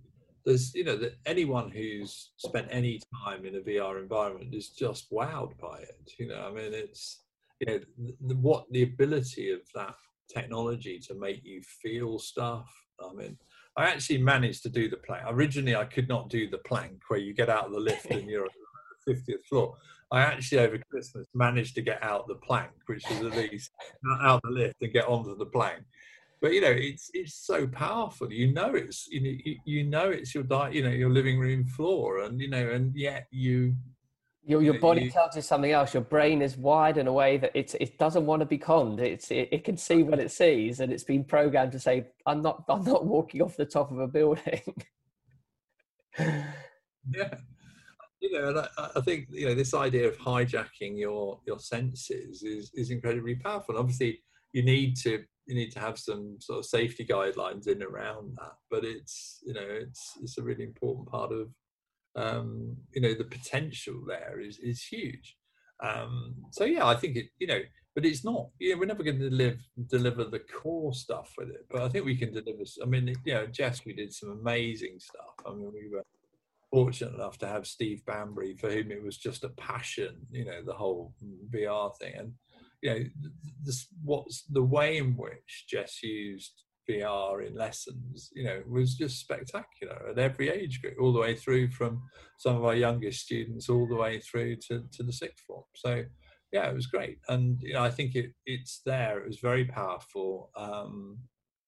there's 0.45 0.73
you 0.73 0.83
know 0.83 0.95
that 0.95 1.17
anyone 1.25 1.69
who's 1.69 2.31
spent 2.37 2.67
any 2.71 3.01
time 3.25 3.45
in 3.45 3.55
a 3.55 3.59
VR 3.59 4.01
environment 4.01 4.53
is 4.53 4.69
just 4.69 5.11
wowed 5.11 5.57
by 5.59 5.79
it. 5.79 6.11
You 6.17 6.29
know, 6.29 6.47
I 6.47 6.53
mean, 6.53 6.73
it's 6.73 7.23
you 7.59 7.67
know 7.67 7.79
the, 8.27 8.35
what 8.35 8.65
the 8.71 8.83
ability 8.83 9.51
of 9.51 9.61
that 9.75 9.95
technology 10.33 10.99
to 10.99 11.15
make 11.15 11.43
you 11.43 11.61
feel 11.81 12.19
stuff. 12.19 12.71
I 13.03 13.13
mean, 13.13 13.37
I 13.75 13.85
actually 13.85 14.19
managed 14.19 14.63
to 14.63 14.69
do 14.69 14.89
the 14.89 14.97
plank. 14.97 15.23
Originally, 15.27 15.75
I 15.75 15.85
could 15.85 16.07
not 16.07 16.29
do 16.29 16.49
the 16.49 16.59
plank 16.59 17.01
where 17.09 17.19
you 17.19 17.33
get 17.33 17.49
out 17.49 17.65
of 17.65 17.71
the 17.71 17.79
lift 17.79 18.05
and 18.05 18.29
you're 18.29 18.43
on 18.43 18.49
the 19.05 19.13
50th 19.13 19.43
floor. 19.49 19.75
I 20.09 20.21
actually 20.21 20.59
over 20.59 20.79
Christmas 20.89 21.27
managed 21.33 21.75
to 21.75 21.81
get 21.81 22.01
out 22.01 22.27
the 22.27 22.35
plank, 22.35 22.71
which 22.85 23.09
is 23.11 23.19
at 23.19 23.35
least 23.35 23.71
out 24.21 24.41
the 24.43 24.49
lift 24.49 24.75
and 24.81 24.93
get 24.93 25.07
onto 25.07 25.37
the 25.37 25.45
plank 25.45 25.83
but 26.41 26.53
you 26.53 26.61
know 26.61 26.71
it's 26.71 27.09
it's 27.13 27.33
so 27.33 27.67
powerful. 27.67 28.31
You 28.31 28.53
know 28.53 28.75
it's 28.75 29.07
you 29.07 29.21
know 29.21 29.53
you, 29.65 29.83
know 29.83 30.09
it's 30.09 30.33
your 30.35 30.43
diet 30.43 30.73
you 30.73 30.83
know 30.83 30.89
your 30.89 31.09
living 31.09 31.39
room 31.39 31.65
floor 31.65 32.19
and 32.19 32.39
you 32.39 32.49
know 32.49 32.69
and 32.69 32.95
yet 32.95 33.27
you 33.31 33.75
your, 34.43 34.61
your 34.61 34.79
body 34.79 35.03
you, 35.03 35.11
tells 35.11 35.35
you 35.35 35.41
something 35.41 35.71
else. 35.71 35.93
Your 35.93 36.03
brain 36.03 36.41
is 36.41 36.55
wired 36.55 36.97
in 36.97 37.07
a 37.07 37.13
way 37.13 37.37
that 37.37 37.51
it's 37.53 37.73
it 37.75 37.97
doesn't 37.97 38.25
want 38.25 38.39
to 38.39 38.45
be 38.45 38.57
conned. 38.57 38.99
It's 39.01 39.29
it, 39.29 39.49
it 39.51 39.63
can 39.65 39.75
see 39.75 40.03
what 40.03 40.19
it 40.19 40.31
sees 40.31 40.79
and 40.79 40.91
it's 40.91 41.03
been 41.03 41.25
programmed 41.25 41.73
to 41.73 41.79
say 41.79 42.07
i'm 42.25 42.41
not 42.41 42.63
i'm 42.69 42.83
not 42.83 43.05
walking 43.05 43.41
off 43.41 43.57
the 43.57 43.65
top 43.65 43.91
of 43.91 43.99
a 43.99 44.07
building. 44.07 44.61
Yeah. 47.15 47.35
You 48.19 48.33
know 48.33 48.49
and 48.49 48.59
I, 48.59 48.67
I, 48.97 49.01
think 49.01 49.27
you 49.29 49.45
know 49.45 49.55
this 49.55 49.73
idea 49.73 50.07
of 50.07 50.17
hijacking 50.17 50.99
your 50.99 51.39
your 51.45 51.59
senses 51.59 52.41
is 52.41 52.71
is 52.73 52.89
incredibly 52.89 53.35
powerful. 53.35 53.75
And 53.75 53.79
obviously 53.79 54.23
you 54.53 54.63
need 54.63 54.95
to 54.97 55.23
you 55.47 55.55
need 55.55 55.71
to 55.71 55.79
have 55.79 55.97
some 55.97 56.37
sort 56.39 56.59
of 56.59 56.65
safety 56.65 57.05
guidelines 57.05 57.67
in 57.67 57.81
around 57.81 58.35
that. 58.37 58.53
But 58.69 58.83
it's 58.83 59.39
you 59.45 59.53
know 59.53 59.65
it's 59.65 60.17
it's 60.21 60.37
a 60.37 60.43
really 60.43 60.63
important 60.63 61.07
part 61.09 61.31
of 61.31 61.49
um, 62.15 62.75
you 62.93 63.01
know 63.01 63.13
the 63.13 63.23
potential 63.23 64.03
there 64.07 64.39
is 64.39 64.59
is 64.59 64.83
huge. 64.83 65.37
Um, 65.81 66.35
so 66.51 66.65
yeah, 66.65 66.85
I 66.85 66.95
think 66.95 67.15
it 67.15 67.27
you 67.39 67.47
know, 67.47 67.61
but 67.95 68.05
it's 68.05 68.25
not. 68.25 68.49
You 68.59 68.73
know, 68.73 68.79
we're 68.79 68.85
never 68.87 69.03
going 69.03 69.19
to 69.19 69.29
deliver 69.29 69.57
deliver 69.89 70.23
the 70.25 70.39
core 70.39 70.93
stuff 70.93 71.33
with 71.37 71.49
it. 71.49 71.65
But 71.69 71.83
I 71.83 71.89
think 71.89 72.05
we 72.05 72.17
can 72.17 72.33
deliver. 72.33 72.63
I 72.81 72.85
mean, 72.85 73.13
you 73.23 73.33
know, 73.33 73.47
Jess, 73.47 73.85
we 73.85 73.93
did 73.93 74.13
some 74.13 74.31
amazing 74.31 74.99
stuff. 74.99 75.35
I 75.45 75.51
mean, 75.51 75.71
we 75.73 75.89
were 75.89 76.03
fortunate 76.71 77.13
enough 77.13 77.37
to 77.37 77.47
have 77.47 77.65
Steve 77.65 78.05
Bambury, 78.05 78.55
for 78.55 78.69
whom 78.69 78.91
it 78.91 79.03
was 79.03 79.17
just 79.17 79.43
a 79.45 79.49
passion. 79.49 80.17
You 80.31 80.45
know, 80.45 80.61
the 80.65 80.73
whole 80.73 81.13
VR 81.53 81.95
thing 81.97 82.15
and 82.17 82.33
you 82.81 82.89
know, 82.89 82.99
this, 83.63 83.87
what's 84.03 84.43
the 84.43 84.63
way 84.63 84.97
in 84.97 85.15
which 85.15 85.65
Jess 85.69 86.01
used 86.03 86.63
VR 86.89 87.45
in 87.45 87.55
lessons, 87.55 88.29
you 88.33 88.43
know, 88.43 88.61
was 88.67 88.95
just 88.95 89.19
spectacular 89.19 90.09
at 90.09 90.19
every 90.19 90.49
age 90.49 90.81
group, 90.81 90.95
all 90.99 91.13
the 91.13 91.19
way 91.19 91.35
through 91.35 91.69
from 91.69 92.01
some 92.37 92.55
of 92.55 92.63
our 92.63 92.75
youngest 92.75 93.21
students 93.21 93.69
all 93.69 93.87
the 93.87 93.95
way 93.95 94.19
through 94.19 94.55
to, 94.67 94.83
to 94.91 95.03
the 95.03 95.11
sixth 95.11 95.43
form. 95.45 95.63
So, 95.75 96.03
yeah, 96.51 96.69
it 96.69 96.75
was 96.75 96.87
great, 96.87 97.19
and 97.27 97.61
you 97.61 97.73
know, 97.73 97.83
I 97.83 97.89
think 97.89 98.15
it 98.15 98.31
it's 98.45 98.81
there. 98.85 99.19
It 99.19 99.27
was 99.27 99.39
very 99.39 99.65
powerful, 99.65 100.49
um, 100.55 101.17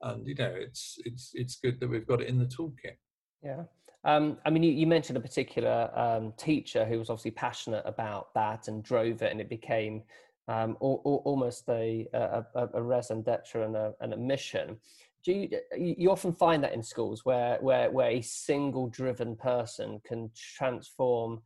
and 0.02 0.26
you 0.26 0.36
know, 0.36 0.54
it's 0.56 0.98
it's 1.04 1.32
it's 1.34 1.58
good 1.58 1.82
that 1.82 1.90
we've 1.90 2.08
got 2.08 2.22
it 2.22 2.30
in 2.30 2.40
the 2.40 2.46
toolkit. 2.46 2.96
Yeah. 3.44 3.64
Um, 4.06 4.38
I 4.46 4.50
mean, 4.50 4.64
you, 4.64 4.72
you, 4.72 4.88
mentioned 4.88 5.18
a 5.18 5.22
particular 5.22 5.92
um, 5.94 6.34
teacher 6.38 6.86
who 6.86 6.98
was 6.98 7.10
obviously 7.10 7.32
passionate 7.32 7.84
about 7.86 8.34
that 8.34 8.70
and 8.70 8.82
drove 8.82 9.22
it, 9.22 9.32
and 9.32 9.42
it 9.42 9.50
became 9.50 10.04
um, 10.50 10.76
almost 10.80 11.70
a, 11.70 12.08
a, 12.12 12.70
a 12.74 12.82
raison 12.82 13.22
d'etre 13.22 13.64
and 13.64 13.76
a, 13.76 13.94
and 14.02 14.14
a 14.14 14.18
mission. 14.18 14.78
Do 15.24 15.32
you, 15.32 15.50
you 15.78 16.12
often 16.12 16.34
find 16.34 16.64
that 16.64 16.74
in 16.74 16.82
schools 16.82 17.24
where 17.24 17.58
where 17.62 17.92
where 17.92 18.10
a 18.10 18.22
single 18.22 18.88
driven 18.88 19.36
person 19.36 20.02
can 20.04 20.32
transform 20.34 21.42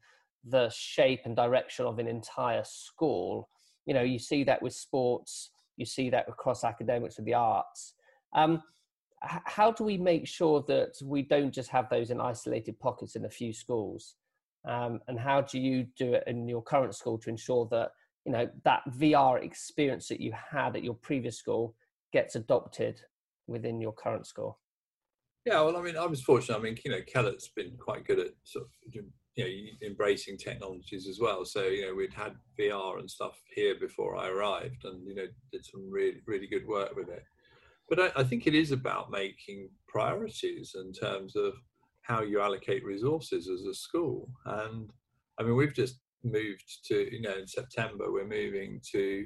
the 0.46 0.70
shape 0.70 1.22
and 1.26 1.36
direction 1.36 1.86
of 1.86 2.00
an 2.00 2.08
entire 2.08 2.64
school? 2.64 3.50
You 3.86 3.94
know 3.94 4.04
you 4.04 4.20
see 4.20 4.44
that 4.46 4.62
with 4.62 4.74
sports 4.74 5.50
you 5.76 5.86
see 5.86 6.10
that 6.12 6.30
across 6.30 6.64
academics 6.64 7.18
with 7.18 7.26
the 7.26 7.34
arts. 7.34 7.96
Um, 8.34 8.62
how 9.22 9.72
do 9.72 9.84
we 9.84 9.98
make 9.98 10.28
sure 10.28 10.64
that 10.68 10.96
we 11.02 11.22
don't 11.22 11.54
just 11.54 11.70
have 11.70 11.90
those 11.90 12.12
in 12.12 12.20
isolated 12.20 12.80
pockets 12.80 13.16
in 13.16 13.26
a 13.26 13.30
few 13.30 13.54
schools? 13.54 14.16
Um, 14.66 15.00
and 15.08 15.20
how 15.20 15.42
do 15.42 15.60
you 15.60 15.88
do 15.98 16.14
it 16.14 16.24
in 16.28 16.48
your 16.48 16.62
current 16.62 16.96
school 16.96 17.18
to 17.20 17.30
ensure 17.30 17.68
that 17.72 17.92
you 18.26 18.32
know 18.32 18.50
that 18.64 18.82
vr 18.98 19.44
experience 19.44 20.08
that 20.08 20.22
you 20.22 20.32
had 20.52 20.76
at 20.76 20.84
your 20.84 20.94
previous 20.94 21.38
school 21.38 21.76
gets 22.14 22.36
adopted 22.36 23.02
within 23.48 23.82
your 23.82 23.92
current 23.92 24.26
school. 24.26 24.60
Yeah, 25.46 25.62
well, 25.62 25.76
I 25.76 25.82
mean, 25.82 25.98
I 25.98 26.06
was 26.06 26.22
fortunate. 26.22 26.58
I 26.58 26.62
mean, 26.62 26.78
you 26.86 26.92
know, 26.92 27.02
Kellett's 27.06 27.50
been 27.50 27.76
quite 27.78 28.08
good 28.08 28.20
at 28.20 28.30
sort 28.46 28.64
of, 28.66 28.70
you 28.94 29.04
know, 29.38 29.48
embracing 29.86 30.38
technologies 30.38 31.08
as 31.08 31.20
well. 31.20 31.44
So, 31.44 31.64
you 31.64 31.86
know, 31.86 31.94
we'd 31.94 32.14
had 32.14 32.36
VR 32.58 33.00
and 33.00 33.12
stuff 33.12 33.42
here 33.54 33.76
before 33.78 34.16
I 34.16 34.30
arrived, 34.30 34.86
and 34.86 35.06
you 35.06 35.16
know, 35.16 35.26
did 35.52 35.66
some 35.66 35.90
really, 35.92 36.22
really 36.26 36.48
good 36.48 36.66
work 36.66 36.96
with 36.96 37.10
it. 37.10 37.24
But 37.90 38.00
I, 38.00 38.22
I 38.22 38.24
think 38.24 38.48
it 38.48 38.56
is 38.56 38.72
about 38.72 39.12
making 39.12 39.70
priorities 39.88 40.76
in 40.76 40.94
terms 40.94 41.36
of 41.36 41.54
how 42.04 42.22
you 42.22 42.40
allocate 42.40 42.86
resources 42.86 43.50
as 43.50 43.66
a 43.66 43.74
school. 43.74 44.30
And 44.46 44.92
I 45.40 45.44
mean, 45.44 45.58
we've 45.58 45.74
just 45.74 46.00
moved 46.24 46.86
to, 46.88 47.14
you 47.14 47.22
know, 47.22 47.38
in 47.38 47.48
September, 47.48 48.12
we're 48.12 48.28
moving 48.28 48.82
to 48.92 49.26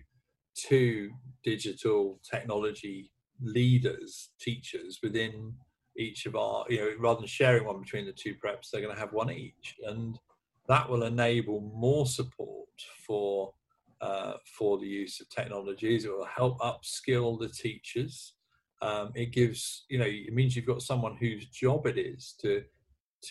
two 0.55 1.11
digital 1.43 2.19
technology 2.29 3.11
leaders, 3.41 4.31
teachers 4.39 4.99
within 5.03 5.53
each 5.97 6.25
of 6.25 6.35
our, 6.35 6.65
you 6.69 6.77
know, 6.77 6.89
rather 6.99 7.21
than 7.21 7.27
sharing 7.27 7.65
one 7.65 7.81
between 7.81 8.05
the 8.05 8.11
two 8.11 8.35
preps, 8.35 8.69
they're 8.71 8.81
going 8.81 8.93
to 8.93 8.99
have 8.99 9.13
one 9.13 9.31
each, 9.31 9.75
and 9.87 10.19
that 10.67 10.89
will 10.89 11.03
enable 11.03 11.61
more 11.75 12.05
support 12.05 12.67
for 13.05 13.53
uh, 14.01 14.33
for 14.57 14.77
the 14.77 14.85
use 14.85 15.19
of 15.19 15.29
technologies. 15.29 16.05
It 16.05 16.11
will 16.11 16.25
help 16.25 16.59
upskill 16.59 17.39
the 17.39 17.49
teachers. 17.49 18.33
Um, 18.81 19.11
it 19.15 19.31
gives, 19.31 19.85
you 19.89 19.97
know, 19.97 20.05
it 20.05 20.33
means 20.33 20.55
you've 20.55 20.67
got 20.67 20.83
someone 20.83 21.17
whose 21.17 21.47
job 21.47 21.87
it 21.87 21.97
is 21.97 22.35
to 22.41 22.63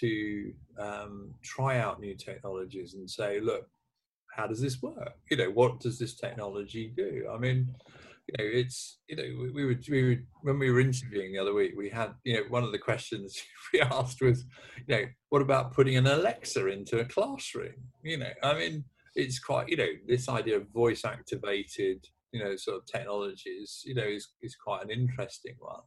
to 0.01 0.53
um, 0.79 1.35
try 1.43 1.79
out 1.79 2.01
new 2.01 2.15
technologies 2.15 2.95
and 2.95 3.09
say, 3.09 3.41
look, 3.41 3.67
how 4.35 4.47
does 4.47 4.61
this 4.61 4.83
work? 4.83 5.15
You 5.31 5.39
know, 5.39 5.51
what 5.51 5.81
does 5.81 5.99
this 5.99 6.15
technology 6.15 6.93
do? 6.95 7.29
I 7.33 7.39
mean, 7.39 7.75
you 8.27 8.35
know, 8.39 8.51
it's 8.53 8.99
you 9.09 9.17
know, 9.17 9.23
we, 9.23 9.51
we 9.51 9.65
were 9.65 9.77
we 9.89 10.03
were 10.03 10.17
when 10.43 10.59
we 10.59 10.71
were 10.71 10.81
interviewing 10.81 11.33
the 11.33 11.39
other 11.39 11.55
week, 11.55 11.73
we 11.77 11.89
had 11.89 12.13
you 12.25 12.35
know 12.35 12.43
one 12.49 12.65
of 12.65 12.73
the 12.73 12.79
questions 12.79 13.41
we 13.73 13.81
asked 13.81 14.21
was, 14.21 14.45
you 14.87 14.97
know, 14.97 15.05
what 15.31 15.43
about 15.43 15.73
putting 15.73 15.97
an 15.97 16.07
Alexa 16.07 16.67
into 16.67 16.99
a 16.99 17.05
classroom? 17.05 17.75
You 18.03 18.19
know, 18.19 18.33
I 18.43 18.55
mean, 18.55 18.85
it's 19.15 19.39
quite 19.39 19.69
you 19.69 19.77
know 19.77 19.89
this 20.07 20.29
idea 20.29 20.57
of 20.57 20.69
voice 20.69 21.05
activated 21.05 22.05
you 22.33 22.43
know 22.43 22.55
sort 22.57 22.77
of 22.77 22.87
technologies 22.87 23.83
you 23.85 23.95
know 23.95 24.05
is 24.05 24.29
is 24.43 24.55
quite 24.57 24.85
an 24.85 24.91
interesting 24.91 25.55
one. 25.59 25.81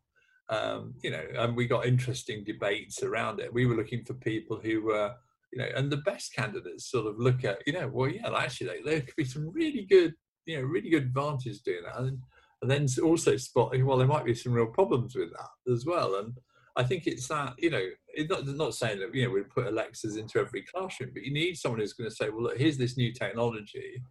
Um, 0.50 0.96
you 1.04 1.12
know, 1.12 1.24
and 1.38 1.56
we 1.56 1.68
got 1.68 1.86
interesting 1.86 2.44
debates 2.44 3.04
around 3.04 3.40
it. 3.40 3.54
We 3.54 3.68
were 3.68 3.76
looking 3.76 4.04
for 4.04 4.16
people 4.16 4.60
who 4.62 4.82
were 4.82 5.14
you 5.52 5.60
know, 5.60 5.68
and 5.76 5.92
the 5.92 5.98
best 5.98 6.34
candidates 6.34 6.92
sort 6.92 7.08
of 7.08 7.18
look 7.18 7.44
at, 7.44 7.60
you 7.66 7.74
know, 7.74 7.88
well, 7.92 8.08
yeah, 8.08 8.30
actually, 8.38 8.82
there 8.86 9.02
could 9.02 9.16
be 9.16 9.26
some 9.26 9.50
really 9.52 9.86
good 9.90 10.14
you 10.50 10.58
know 10.58 10.64
really 10.64 10.90
good 10.90 11.04
advantage 11.04 11.62
doing 11.62 11.84
that, 11.86 12.00
and, 12.00 12.18
and 12.62 12.72
then 12.72 12.88
also 13.04 13.38
spotting 13.38 13.86
well 13.86 13.98
there 13.98 14.08
might 14.08 14.26
be 14.26 14.34
some 14.34 14.52
real 14.52 14.68
problems 14.68 15.16
with 15.16 15.30
that 15.32 15.72
as 15.72 15.86
well. 15.86 16.16
And 16.16 16.36
I 16.76 16.84
think 16.84 17.06
it's 17.06 17.28
that 17.28 17.54
you 17.60 17.70
know 17.70 17.86
it's 18.08 18.30
not 18.30 18.48
not 18.48 18.74
saying 18.74 19.00
that 19.00 19.14
you 19.14 19.26
know 19.26 19.32
we 19.32 19.44
put 19.44 19.68
Alexas 19.68 20.18
into 20.18 20.40
every 20.40 20.64
classroom, 20.64 21.12
but 21.14 21.24
you 21.24 21.32
need 21.32 21.56
someone 21.56 21.80
who's 21.80 21.94
going 21.94 22.10
to 22.10 22.16
say, 22.16 22.30
well, 22.30 22.44
look, 22.44 22.58
here's 22.58 22.78
this 22.78 22.98
new 22.98 23.14
technology. 23.14 24.02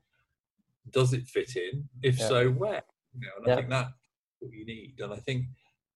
Does 0.90 1.12
it 1.12 1.26
fit 1.26 1.56
in? 1.56 1.88
If 2.02 2.18
yeah. 2.18 2.28
so, 2.28 2.50
where? 2.50 2.82
You 3.18 3.26
know, 3.26 3.32
and 3.38 3.46
yeah. 3.46 3.52
I 3.52 3.56
think 3.56 3.70
that's 3.70 3.92
what 4.38 4.52
you 4.52 4.64
need. 4.64 4.94
And 5.00 5.12
I 5.12 5.16
think 5.16 5.46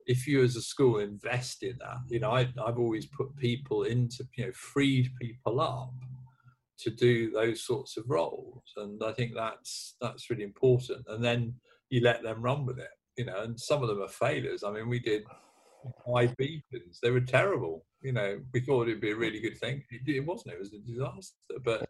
if 0.06 0.26
you 0.26 0.42
as 0.42 0.56
a 0.56 0.62
school 0.62 0.98
invest 0.98 1.62
in 1.62 1.78
that, 1.78 1.98
you 2.08 2.20
know, 2.20 2.30
I, 2.30 2.48
I've 2.64 2.78
always 2.78 3.06
put 3.06 3.36
people 3.36 3.84
into, 3.84 4.24
you 4.36 4.46
know, 4.46 4.52
freed 4.52 5.10
people 5.20 5.60
up 5.60 5.92
to 6.78 6.90
do 6.90 7.30
those 7.30 7.64
sorts 7.64 7.96
of 7.96 8.04
roles. 8.08 8.64
And 8.76 9.00
i 9.04 9.12
think 9.12 9.32
that's 9.34 9.94
that's 10.00 10.30
really 10.30 10.42
important. 10.42 11.06
And 11.08 11.22
then 11.22 11.54
you 11.90 12.00
let 12.00 12.22
them 12.22 12.42
run 12.42 12.66
with 12.66 12.78
it 12.78 12.88
you 13.16 13.24
know 13.24 13.42
and 13.42 13.58
some 13.58 13.82
of 13.82 13.88
them 13.88 14.02
are 14.02 14.08
failures. 14.08 14.64
I 14.64 14.70
mean 14.70 14.88
we 14.88 14.98
did 14.98 15.24
five 16.06 16.36
beacons. 16.36 16.98
They 17.02 17.10
were 17.10 17.20
terrible. 17.20 17.84
You 18.02 18.12
know 18.12 18.40
we 18.52 18.60
thought 18.60 18.88
it'd 18.88 19.00
be 19.00 19.12
a 19.12 19.16
really 19.16 19.40
good 19.40 19.58
thing. 19.58 19.82
It, 19.90 20.08
it 20.08 20.26
wasn't. 20.26 20.54
It 20.54 20.60
was 20.60 20.72
a 20.72 20.78
disaster. 20.78 21.34
But 21.64 21.88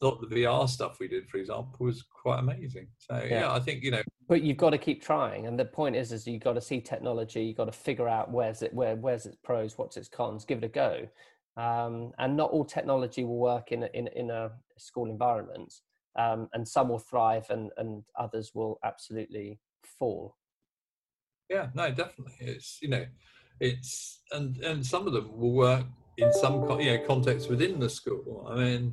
thought 0.00 0.20
the 0.20 0.34
VR 0.34 0.68
stuff 0.68 0.98
we 1.00 1.08
did, 1.08 1.28
for 1.28 1.38
example, 1.38 1.74
was 1.78 2.02
quite 2.02 2.38
amazing. 2.38 2.88
So 2.98 3.16
yeah. 3.16 3.40
yeah. 3.40 3.52
I 3.52 3.60
think 3.60 3.82
you 3.82 3.90
know. 3.90 4.02
But 4.28 4.42
you've 4.42 4.56
got 4.56 4.70
to 4.70 4.78
keep 4.78 5.02
trying, 5.02 5.46
and 5.46 5.58
the 5.58 5.64
point 5.64 5.96
is, 5.96 6.12
is 6.12 6.26
you've 6.26 6.42
got 6.42 6.54
to 6.54 6.60
see 6.60 6.80
technology. 6.80 7.44
You've 7.44 7.56
got 7.56 7.66
to 7.66 7.72
figure 7.72 8.08
out 8.08 8.30
where's 8.30 8.62
it, 8.62 8.74
where, 8.74 8.96
where's 8.96 9.26
its 9.26 9.36
pros, 9.42 9.78
what's 9.78 9.96
its 9.96 10.08
cons. 10.08 10.44
Give 10.44 10.58
it 10.58 10.64
a 10.64 10.68
go, 10.68 11.06
um, 11.56 12.12
and 12.18 12.36
not 12.36 12.50
all 12.50 12.64
technology 12.64 13.24
will 13.24 13.38
work 13.38 13.72
in 13.72 13.84
a, 13.84 13.88
in, 13.94 14.08
in 14.08 14.30
a 14.30 14.50
school 14.76 15.10
environment 15.10 15.72
um, 16.16 16.48
and 16.52 16.66
some 16.66 16.88
will 16.88 16.98
thrive 16.98 17.46
and, 17.50 17.70
and 17.76 18.02
others 18.18 18.52
will 18.54 18.78
absolutely 18.84 19.58
fall 19.98 20.36
yeah 21.48 21.68
no 21.74 21.90
definitely 21.90 22.34
it's 22.40 22.78
you 22.82 22.88
know 22.88 23.06
it's 23.60 24.20
and 24.32 24.58
and 24.58 24.84
some 24.84 25.06
of 25.06 25.12
them 25.12 25.30
will 25.38 25.52
work 25.52 25.84
in 26.18 26.32
some 26.32 26.68
you 26.80 26.96
know 26.96 27.06
context 27.06 27.48
within 27.48 27.78
the 27.78 27.88
school 27.88 28.46
i 28.50 28.56
mean 28.56 28.92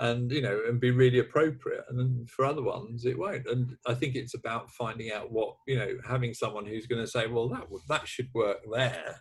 and 0.00 0.32
you 0.32 0.42
know 0.42 0.60
and 0.68 0.80
be 0.80 0.90
really 0.90 1.20
appropriate 1.20 1.84
and 1.88 2.28
for 2.28 2.44
other 2.44 2.62
ones 2.62 3.04
it 3.04 3.18
won't. 3.18 3.46
And 3.46 3.76
i 3.86 3.94
think 3.94 4.16
it's 4.16 4.34
about 4.34 4.70
finding 4.70 5.12
out 5.12 5.30
what 5.30 5.56
you 5.68 5.78
know 5.78 5.96
having 6.04 6.34
someone 6.34 6.66
who's 6.66 6.86
going 6.86 7.00
to 7.00 7.10
say 7.10 7.26
well 7.26 7.48
that 7.50 7.66
that 7.88 8.08
should 8.08 8.28
work 8.34 8.58
there 8.72 9.20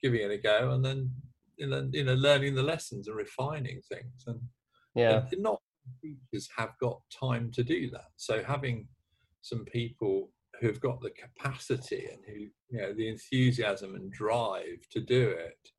giving 0.00 0.20
it 0.20 0.30
a 0.30 0.38
go 0.38 0.70
and 0.70 0.84
then 0.84 1.10
you 1.56 1.66
know 2.04 2.14
learning 2.14 2.54
the 2.54 2.62
lessons 2.62 3.08
and 3.08 3.16
refining 3.16 3.80
things. 3.88 4.24
And 4.26 4.40
yeah. 4.94 5.24
and 5.30 5.42
not 5.42 5.60
teachers 6.00 6.48
have 6.56 6.70
got 6.80 7.00
time 7.10 7.50
to 7.52 7.62
do 7.62 7.90
that. 7.90 8.10
So 8.16 8.42
having 8.42 8.88
some 9.40 9.64
people 9.64 10.30
who've 10.60 10.80
got 10.80 11.00
the 11.00 11.10
capacity 11.10 12.08
and 12.10 12.20
who 12.26 12.40
you 12.70 12.82
know 12.82 12.92
the 12.92 13.08
enthusiasm 13.08 13.94
and 13.94 14.12
drive 14.12 14.88
to 14.90 15.00
do 15.00 15.30
it 15.30 15.70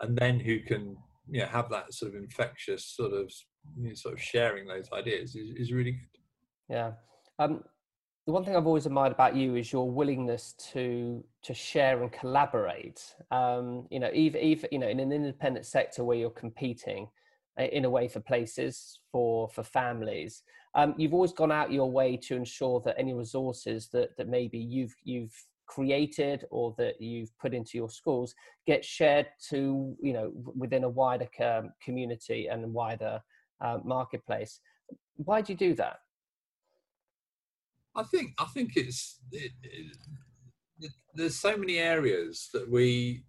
and 0.00 0.16
then 0.16 0.40
who 0.40 0.60
can 0.60 0.96
you 1.30 1.40
know 1.40 1.46
have 1.46 1.70
that 1.70 1.94
sort 1.94 2.14
of 2.14 2.20
infectious 2.20 2.84
sort 2.84 3.12
of 3.12 3.32
you 3.76 3.88
know, 3.88 3.94
sort 3.94 4.14
of 4.14 4.20
sharing 4.20 4.66
those 4.66 4.88
ideas 4.92 5.34
is, 5.34 5.50
is 5.56 5.72
really 5.72 5.92
good 5.92 6.18
yeah 6.68 6.92
um 7.38 7.62
the 8.26 8.32
one 8.32 8.44
thing 8.44 8.54
I've 8.54 8.66
always 8.66 8.86
admired 8.86 9.12
about 9.12 9.34
you 9.34 9.56
is 9.56 9.72
your 9.72 9.90
willingness 9.90 10.54
to 10.72 11.24
to 11.42 11.54
share 11.54 12.02
and 12.02 12.12
collaborate. 12.12 13.02
Um, 13.32 13.88
you 13.90 13.98
know, 13.98 14.10
even, 14.14 14.40
even 14.40 14.68
you 14.70 14.78
know, 14.78 14.88
in 14.88 15.00
an 15.00 15.10
independent 15.10 15.66
sector 15.66 16.04
where 16.04 16.16
you're 16.16 16.30
competing 16.30 17.08
in 17.58 17.84
a 17.84 17.90
way 17.90 18.06
for 18.06 18.20
places 18.20 19.00
for 19.10 19.48
for 19.48 19.64
families, 19.64 20.44
um, 20.74 20.94
you've 20.96 21.14
always 21.14 21.32
gone 21.32 21.50
out 21.50 21.72
your 21.72 21.90
way 21.90 22.16
to 22.16 22.36
ensure 22.36 22.80
that 22.84 22.94
any 22.96 23.12
resources 23.12 23.88
that 23.88 24.16
that 24.16 24.28
maybe 24.28 24.58
you've 24.58 24.94
you've 25.02 25.34
created 25.66 26.44
or 26.50 26.74
that 26.78 27.00
you've 27.00 27.36
put 27.38 27.54
into 27.54 27.78
your 27.78 27.88
schools 27.88 28.34
get 28.66 28.84
shared 28.84 29.26
to 29.48 29.96
you 30.02 30.12
know 30.12 30.30
within 30.54 30.84
a 30.84 30.88
wider 30.88 31.26
community 31.82 32.48
and 32.48 32.74
wider 32.74 33.22
uh, 33.62 33.78
marketplace. 33.84 34.60
Why 35.16 35.40
do 35.40 35.52
you 35.52 35.58
do 35.58 35.74
that? 35.74 36.00
I 37.94 38.02
think 38.04 38.32
I 38.38 38.46
think 38.46 38.72
it's 38.76 39.20
it, 39.30 39.52
it, 39.62 39.96
there's 41.14 41.38
so 41.38 41.56
many 41.56 41.78
areas 41.78 42.48
that 42.52 42.70
we 42.70 43.24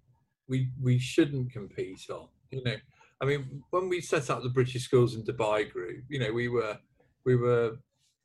we 0.47 0.69
we 0.81 0.97
shouldn't 0.97 1.51
compete 1.51 2.05
on. 2.09 2.27
You 2.51 2.63
know, 2.63 2.75
I 3.21 3.25
mean, 3.25 3.63
when 3.71 3.89
we 3.89 4.01
set 4.01 4.29
up 4.29 4.43
the 4.43 4.49
British 4.49 4.83
Schools 4.83 5.15
in 5.15 5.23
Dubai 5.23 5.69
group, 5.69 6.03
you 6.09 6.19
know, 6.19 6.31
we 6.31 6.47
were 6.47 6.77
we 7.25 7.35
were 7.35 7.77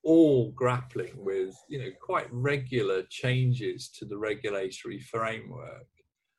all 0.04 0.52
grappling 0.52 1.12
with 1.16 1.54
you 1.68 1.78
know 1.78 1.90
quite 2.00 2.28
regular 2.32 3.02
changes 3.10 3.88
to 3.88 4.04
the 4.04 4.16
regulatory 4.16 5.00
framework. 5.00 5.88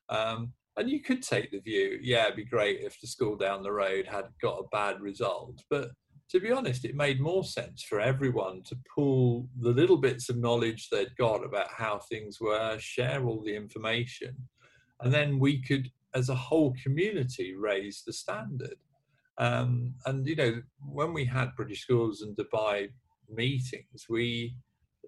Um, 0.10 0.54
and 0.80 0.90
you 0.90 1.02
could 1.02 1.22
take 1.22 1.52
the 1.52 1.60
view, 1.60 2.00
yeah, 2.02 2.24
it'd 2.24 2.38
be 2.38 2.46
great 2.46 2.80
if 2.80 3.00
the 3.02 3.08
school 3.08 3.36
down 3.36 3.62
the 3.62 3.72
road 3.72 4.08
had 4.08 4.26
got 4.42 4.60
a 4.60 4.70
bad 4.72 5.02
result. 5.02 5.62
But 5.70 5.90
to 6.30 6.40
be 6.40 6.52
honest, 6.52 6.86
it 6.86 6.96
made 6.96 7.20
more 7.20 7.44
sense 7.44 7.84
for 7.84 8.00
everyone 8.00 8.64
to 8.64 8.78
pool 8.96 9.50
the 9.60 9.72
little 9.72 9.98
bits 9.98 10.30
of 10.30 10.38
knowledge 10.38 10.88
they'd 10.90 11.16
got 11.18 11.44
about 11.44 11.68
how 11.70 12.00
things 12.00 12.40
were, 12.40 12.78
share 12.80 13.26
all 13.26 13.44
the 13.44 13.56
information, 13.56 14.36
and 15.02 15.14
then 15.14 15.38
we 15.38 15.62
could, 15.62 15.90
as 16.14 16.30
a 16.30 16.36
whole 16.36 16.74
community, 16.82 17.56
raise 17.56 18.04
the 18.08 18.14
standard. 18.14 18.76
Um, 19.38 19.96
and 20.06 20.26
you 20.26 20.36
know, 20.38 20.62
when 20.90 21.14
we 21.14 21.26
had 21.26 21.56
British 21.58 21.82
Schools 21.82 22.22
and 22.22 22.38
Dubai 22.38 22.90
meetings, 23.30 24.06
we, 24.08 24.56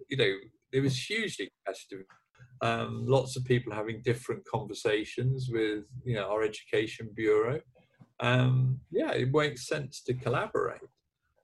you 0.10 0.18
know, 0.18 0.34
it 0.74 0.82
was 0.82 0.98
hugely 0.98 1.50
competitive. 1.66 2.06
Um, 2.62 3.06
lots 3.08 3.36
of 3.36 3.46
people 3.46 3.74
having 3.74 4.02
different 4.04 4.46
conversations 4.46 5.50
with, 5.52 5.86
you 6.06 6.16
know, 6.16 6.30
our 6.30 6.44
education 6.44 7.10
bureau. 7.16 7.60
Um, 8.20 8.80
yeah, 8.92 9.12
it 9.12 9.34
makes 9.34 9.68
sense 9.68 10.02
to 10.04 10.14
collaborate. 10.14 10.82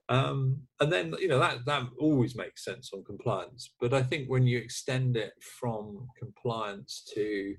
Um, 0.09 0.61
and 0.79 0.91
then, 0.91 1.15
you 1.19 1.27
know, 1.27 1.39
that, 1.39 1.65
that 1.65 1.83
always 1.99 2.35
makes 2.35 2.63
sense 2.63 2.91
on 2.93 3.03
compliance. 3.03 3.73
But 3.81 3.93
I 3.93 4.03
think 4.03 4.29
when 4.29 4.45
you 4.45 4.59
extend 4.59 5.17
it 5.17 5.33
from 5.59 6.07
compliance 6.19 7.03
to 7.15 7.55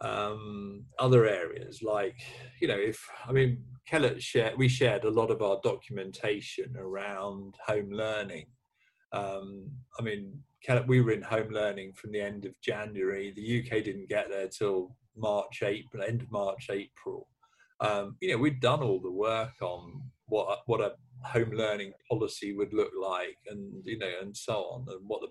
um, 0.00 0.84
other 0.98 1.26
areas 1.26 1.82
like 1.82 2.20
you 2.60 2.68
know 2.68 2.78
if 2.78 3.04
i 3.26 3.32
mean 3.32 3.62
kellett 3.86 4.22
shared 4.22 4.56
we 4.56 4.68
shared 4.68 5.04
a 5.04 5.10
lot 5.10 5.30
of 5.30 5.42
our 5.42 5.58
documentation 5.62 6.74
around 6.78 7.54
home 7.66 7.90
learning 7.90 8.46
um, 9.12 9.70
i 9.98 10.02
mean 10.02 10.32
we 10.86 11.00
were 11.00 11.12
in 11.12 11.22
home 11.22 11.50
learning 11.50 11.92
from 11.94 12.12
the 12.12 12.20
end 12.20 12.44
of 12.44 12.52
january. 12.60 13.32
The 13.34 13.60
uk 13.60 13.84
didn't 13.84 14.08
get 14.08 14.28
there 14.28 14.48
till 14.48 14.94
march 15.16 15.62
april 15.62 16.02
end 16.02 16.22
of 16.22 16.30
march 16.30 16.68
april. 16.70 17.28
Um, 17.80 18.16
you 18.20 18.32
know 18.32 18.38
we'd 18.38 18.60
done 18.60 18.82
all 18.82 19.00
the 19.00 19.10
work 19.10 19.54
on 19.62 20.02
what 20.26 20.60
what 20.66 20.80
a 20.80 20.92
home 21.22 21.50
learning 21.52 21.92
policy 22.10 22.52
would 22.54 22.72
look 22.72 22.92
like 23.00 23.38
and 23.48 23.82
you 23.84 23.98
know 23.98 24.10
and 24.20 24.36
so 24.36 24.54
on 24.54 24.84
and 24.88 25.00
what 25.06 25.20
the 25.20 25.28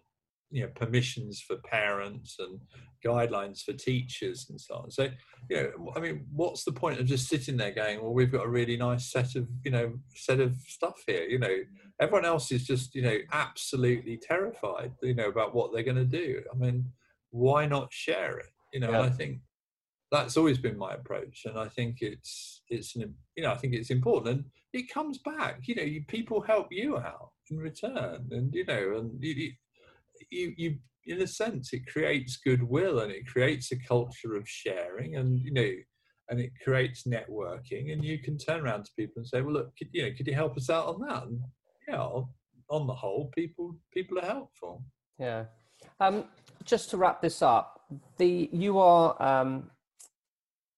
you 0.50 0.64
know 0.64 0.70
permissions 0.76 1.42
for 1.42 1.58
parents 1.58 2.38
and 2.40 2.60
guidelines 3.06 3.62
for 3.62 3.74
teachers 3.74 4.48
and 4.50 4.60
so 4.60 4.76
on. 4.76 4.92
So 4.92 5.10
you 5.50 5.58
know 5.58 5.94
i 5.96 6.00
mean 6.00 6.26
what's 6.34 6.64
the 6.64 6.72
point 6.72 7.00
of 7.00 7.06
just 7.06 7.30
sitting 7.30 7.58
there 7.58 7.72
going 7.72 8.02
well 8.02 8.14
we've 8.14 8.32
got 8.32 8.46
a 8.46 8.50
really 8.50 8.76
nice 8.76 9.12
set 9.12 9.36
of 9.36 9.48
you 9.64 9.72
know 9.72 9.94
set 10.16 10.40
of 10.40 10.56
stuff 10.68 11.02
here 11.06 11.24
you 11.24 11.40
know? 11.40 11.58
Everyone 12.00 12.26
else 12.26 12.52
is 12.52 12.66
just 12.66 12.94
you 12.96 13.02
know 13.02 13.18
absolutely 13.32 14.18
terrified 14.18 14.92
you 15.02 15.16
know 15.16 15.30
about 15.30 15.56
what 15.56 15.74
they're 15.74 15.84
going 15.84 15.96
to 15.98 16.06
do. 16.06 16.42
I 16.54 16.58
mean 16.58 16.86
why 17.32 17.66
not 17.66 17.92
share 17.92 18.38
it? 18.38 18.52
You 18.74 18.82
know 18.82 18.92
yeah. 18.92 19.02
i 19.02 19.10
think 19.10 19.40
that's 20.12 20.38
always 20.38 20.58
been 20.58 20.78
my 20.78 20.94
approach 20.94 21.44
and 21.46 21.60
i 21.60 21.68
think 21.68 21.98
it's 22.02 22.62
it's 22.70 22.96
an 22.96 23.14
you 23.36 23.44
know 23.44 23.52
i 23.52 23.58
think 23.58 23.74
it's 23.74 23.90
important 23.90 24.28
and 24.28 24.46
it 24.74 24.90
comes 24.94 25.18
back. 25.20 25.68
You 25.68 25.76
know 25.76 25.84
you, 25.84 26.04
people 26.08 26.42
help 26.42 26.68
you 26.72 26.98
out 26.98 27.32
in 27.50 27.58
return 27.58 28.28
and 28.32 28.54
you 28.54 28.66
know 28.66 28.98
and 28.98 29.24
you, 29.24 29.52
you, 30.30 30.54
you 30.58 30.78
in 31.06 31.22
a 31.22 31.28
sense 31.28 31.74
it 31.74 31.88
creates 31.88 32.38
goodwill 32.38 33.00
and 33.00 33.12
it 33.12 33.26
creates 33.28 33.72
a 33.72 33.80
culture 33.80 34.36
of 34.36 34.48
sharing 34.48 35.16
and 35.16 35.40
you 35.40 35.54
know 35.54 35.72
and 36.30 36.40
it 36.40 36.52
creates 36.63 37.04
networking 37.04 37.94
and 37.94 38.04
you 38.04 38.20
can 38.20 38.38
turn 38.38 38.62
around 38.62 38.84
to 38.84 38.92
people 38.98 39.13
and 39.18 39.28
say 39.28 39.42
well 39.42 39.54
look 39.54 39.78
could, 39.78 39.88
you 39.94 40.04
know 40.04 40.12
could 40.16 40.28
you 40.28 40.36
help 40.36 40.58
us 40.58 40.70
out 40.70 40.88
on 40.88 41.00
that? 41.08 41.24
And 41.24 41.40
yeah 41.88 42.22
on 42.70 42.88
the 42.88 42.94
whole 42.94 43.32
people 43.34 43.76
people 43.94 44.20
are 44.20 44.26
helpful. 44.26 44.84
Yeah. 45.20 45.46
Um, 46.00 46.26
just 46.63 46.90
to 46.92 46.98
wrap 46.98 47.22
this 47.22 47.42
up 47.42 47.78
the 48.18 48.50
you 48.52 48.80
are 48.80 49.22
um, 49.22 49.70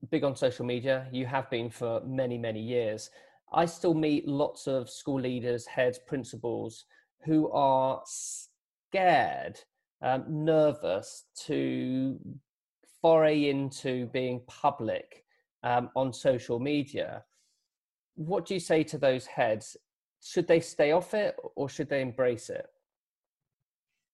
big 0.10 0.24
on 0.24 0.36
social 0.36 0.66
media. 0.66 1.08
You 1.12 1.26
have 1.26 1.50
been 1.50 1.70
for 1.70 2.02
many 2.06 2.38
many 2.38 2.62
years. 2.62 3.10
I 3.52 3.66
still 3.66 3.96
meet 3.96 4.28
lots 4.28 4.68
of 4.68 4.90
school 4.90 5.20
leaders 5.20 5.66
heads 5.66 6.00
principals 6.06 6.86
who 7.26 7.50
are 7.52 8.02
scared, 8.90 9.60
um, 10.02 10.26
nervous 10.28 11.26
to 11.46 12.18
foray 13.02 13.50
into 13.50 14.08
being 14.08 14.42
public 14.48 15.24
um, 15.64 15.90
on 15.96 16.12
social 16.12 16.60
media. 16.60 17.24
What 18.16 18.46
do 18.46 18.54
you 18.54 18.60
say 18.60 18.84
to 18.84 18.98
those 18.98 19.26
heads? 19.26 19.78
Should 20.22 20.48
they 20.48 20.60
stay 20.60 20.92
off 20.92 21.14
it 21.14 21.36
or 21.56 21.70
should 21.70 21.90
they 21.90 22.02
embrace 22.02 22.50
it? 22.50 22.66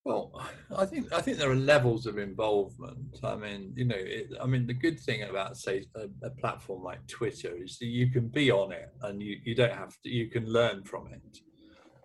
Well, 0.03 0.39
I 0.77 0.85
think 0.85 1.11
I 1.11 1.19
think 1.19 1.39
there 1.39 1.49
are 1.49 1.55
levels 1.55 2.05
of 2.05 2.19
involvement. 2.19 3.19
I 3.23 3.35
mean, 3.35 3.73
you 3.75 3.85
know, 3.85 3.95
it, 3.97 4.27
I 4.39 4.45
mean, 4.45 4.67
the 4.67 4.73
good 4.73 4.99
thing 4.99 5.23
about 5.23 5.57
say 5.57 5.83
a, 5.95 6.05
a, 6.23 6.29
platform 6.29 6.83
like 6.83 7.07
Twitter 7.07 7.55
is 7.59 7.79
that 7.79 7.87
you 7.87 8.11
can 8.11 8.27
be 8.27 8.51
on 8.51 8.71
it 8.71 8.93
and 9.01 9.19
you, 9.19 9.37
you 9.43 9.55
don't 9.55 9.73
have 9.73 9.99
to. 10.03 10.09
You 10.09 10.29
can 10.29 10.45
learn 10.45 10.83
from 10.83 11.07
it. 11.07 11.39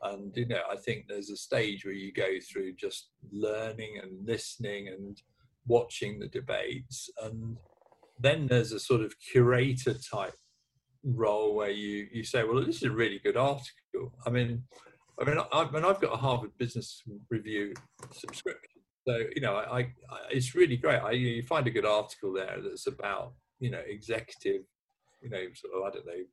And 0.03 0.33
you 0.37 0.47
know, 0.47 0.63
I 0.71 0.77
think 0.77 1.07
there's 1.09 1.31
a 1.31 1.37
stage 1.37 1.85
where 1.85 1.95
you 1.95 2.13
go 2.13 2.29
through 2.51 2.75
just 2.75 3.11
learning 3.31 4.01
and 4.03 4.27
listening 4.27 4.89
and 4.89 5.21
watching 5.67 6.19
the 6.19 6.29
debates, 6.29 7.11
and 7.23 7.57
then 8.19 8.47
there's 8.47 8.73
a 8.73 8.81
sort 8.81 9.03
of 9.03 9.15
curator 9.21 9.95
type 9.95 10.35
role 11.05 11.55
where 11.55 11.71
you 11.71 12.07
you 12.13 12.25
say, 12.25 12.45
well, 12.45 12.65
this 12.65 12.77
is 12.77 12.85
a 12.85 12.91
really 12.91 13.21
good 13.23 13.37
article. 13.37 14.13
I 14.27 14.31
mean, 14.31 14.65
I 15.21 15.25
mean, 15.25 15.39
I, 15.39 15.47
I 15.53 15.71
mean, 15.71 15.85
I've 15.85 16.01
got 16.01 16.15
a 16.15 16.17
Harvard 16.17 16.57
Business 16.59 17.03
Review 17.29 17.75
subscription, 18.13 18.81
so 19.07 19.19
you 19.35 19.43
know, 19.43 19.55
I, 19.55 19.81
I 19.81 19.87
it's 20.31 20.55
really 20.55 20.77
great. 20.77 21.01
I, 21.01 21.13
you 21.13 21.43
find 21.43 21.67
a 21.67 21.71
good 21.71 21.87
article 21.87 22.33
there 22.33 22.59
that's 22.63 22.87
about 22.87 23.35
you 23.59 23.71
know 23.71 23.83
executive, 23.87 24.63
you 25.23 25.29
know, 25.29 25.45
sort 25.55 25.75
of 25.75 25.83
I 25.83 25.91
don't 25.91 26.07
know 26.07 26.25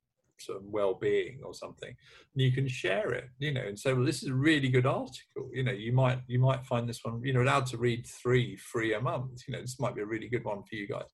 of 0.50 0.64
well-being 0.64 1.40
or 1.44 1.54
something 1.54 1.90
and 1.90 2.42
you 2.42 2.52
can 2.52 2.68
share 2.68 3.12
it 3.12 3.30
you 3.40 3.52
know 3.52 3.62
and 3.62 3.78
say 3.78 3.94
well 3.94 4.06
this 4.06 4.24
is 4.24 4.30
a 4.30 4.34
really 4.34 4.70
good 4.70 4.86
article. 4.86 5.50
You 5.54 5.64
know 5.64 5.72
you 5.72 5.92
might 5.92 6.20
you 6.28 6.40
might 6.40 6.66
find 6.66 6.88
this 6.88 7.04
one 7.04 7.22
you 7.24 7.34
know 7.34 7.42
allowed 7.42 7.66
to 7.68 7.78
read 7.78 8.06
three 8.06 8.56
free 8.58 8.94
a 8.94 9.02
month 9.02 9.44
you 9.48 9.54
know 9.54 9.62
this 9.62 9.80
might 9.80 9.96
be 9.96 10.02
a 10.02 10.06
really 10.06 10.30
good 10.30 10.44
one 10.44 10.64
for 10.64 10.76
you 10.76 10.88
guys. 10.88 11.10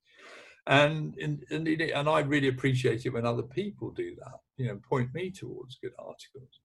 And 0.67 1.15
and 1.21 1.43
and, 1.51 1.67
and 1.67 2.09
i 2.09 2.19
really 2.19 2.47
appreciate 2.47 3.05
it 3.05 3.13
when 3.13 3.25
other 3.25 3.43
people 3.43 3.91
do 3.91 4.15
that 4.19 4.39
you 4.57 4.67
know 4.67 4.79
point 4.87 5.13
me 5.13 5.31
towards 5.31 5.77
good 5.81 5.93
articles. 5.99 6.59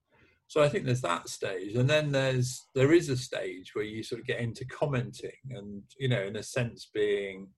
So 0.47 0.63
i 0.63 0.69
think 0.69 0.85
there's 0.85 1.03
that 1.03 1.29
stage 1.29 1.75
and 1.75 1.89
then 1.89 2.13
there's 2.13 2.67
there 2.75 2.93
is 2.93 3.09
a 3.09 3.17
stage 3.17 3.75
where 3.75 3.85
you 3.85 4.03
sort 4.03 4.21
of 4.21 4.27
get 4.27 4.41
into 4.41 4.65
commenting 4.67 5.41
and 5.51 5.83
you 5.99 6.09
know 6.09 6.23
in 6.23 6.37
a 6.37 6.43
sense 6.43 6.89
being 6.93 7.49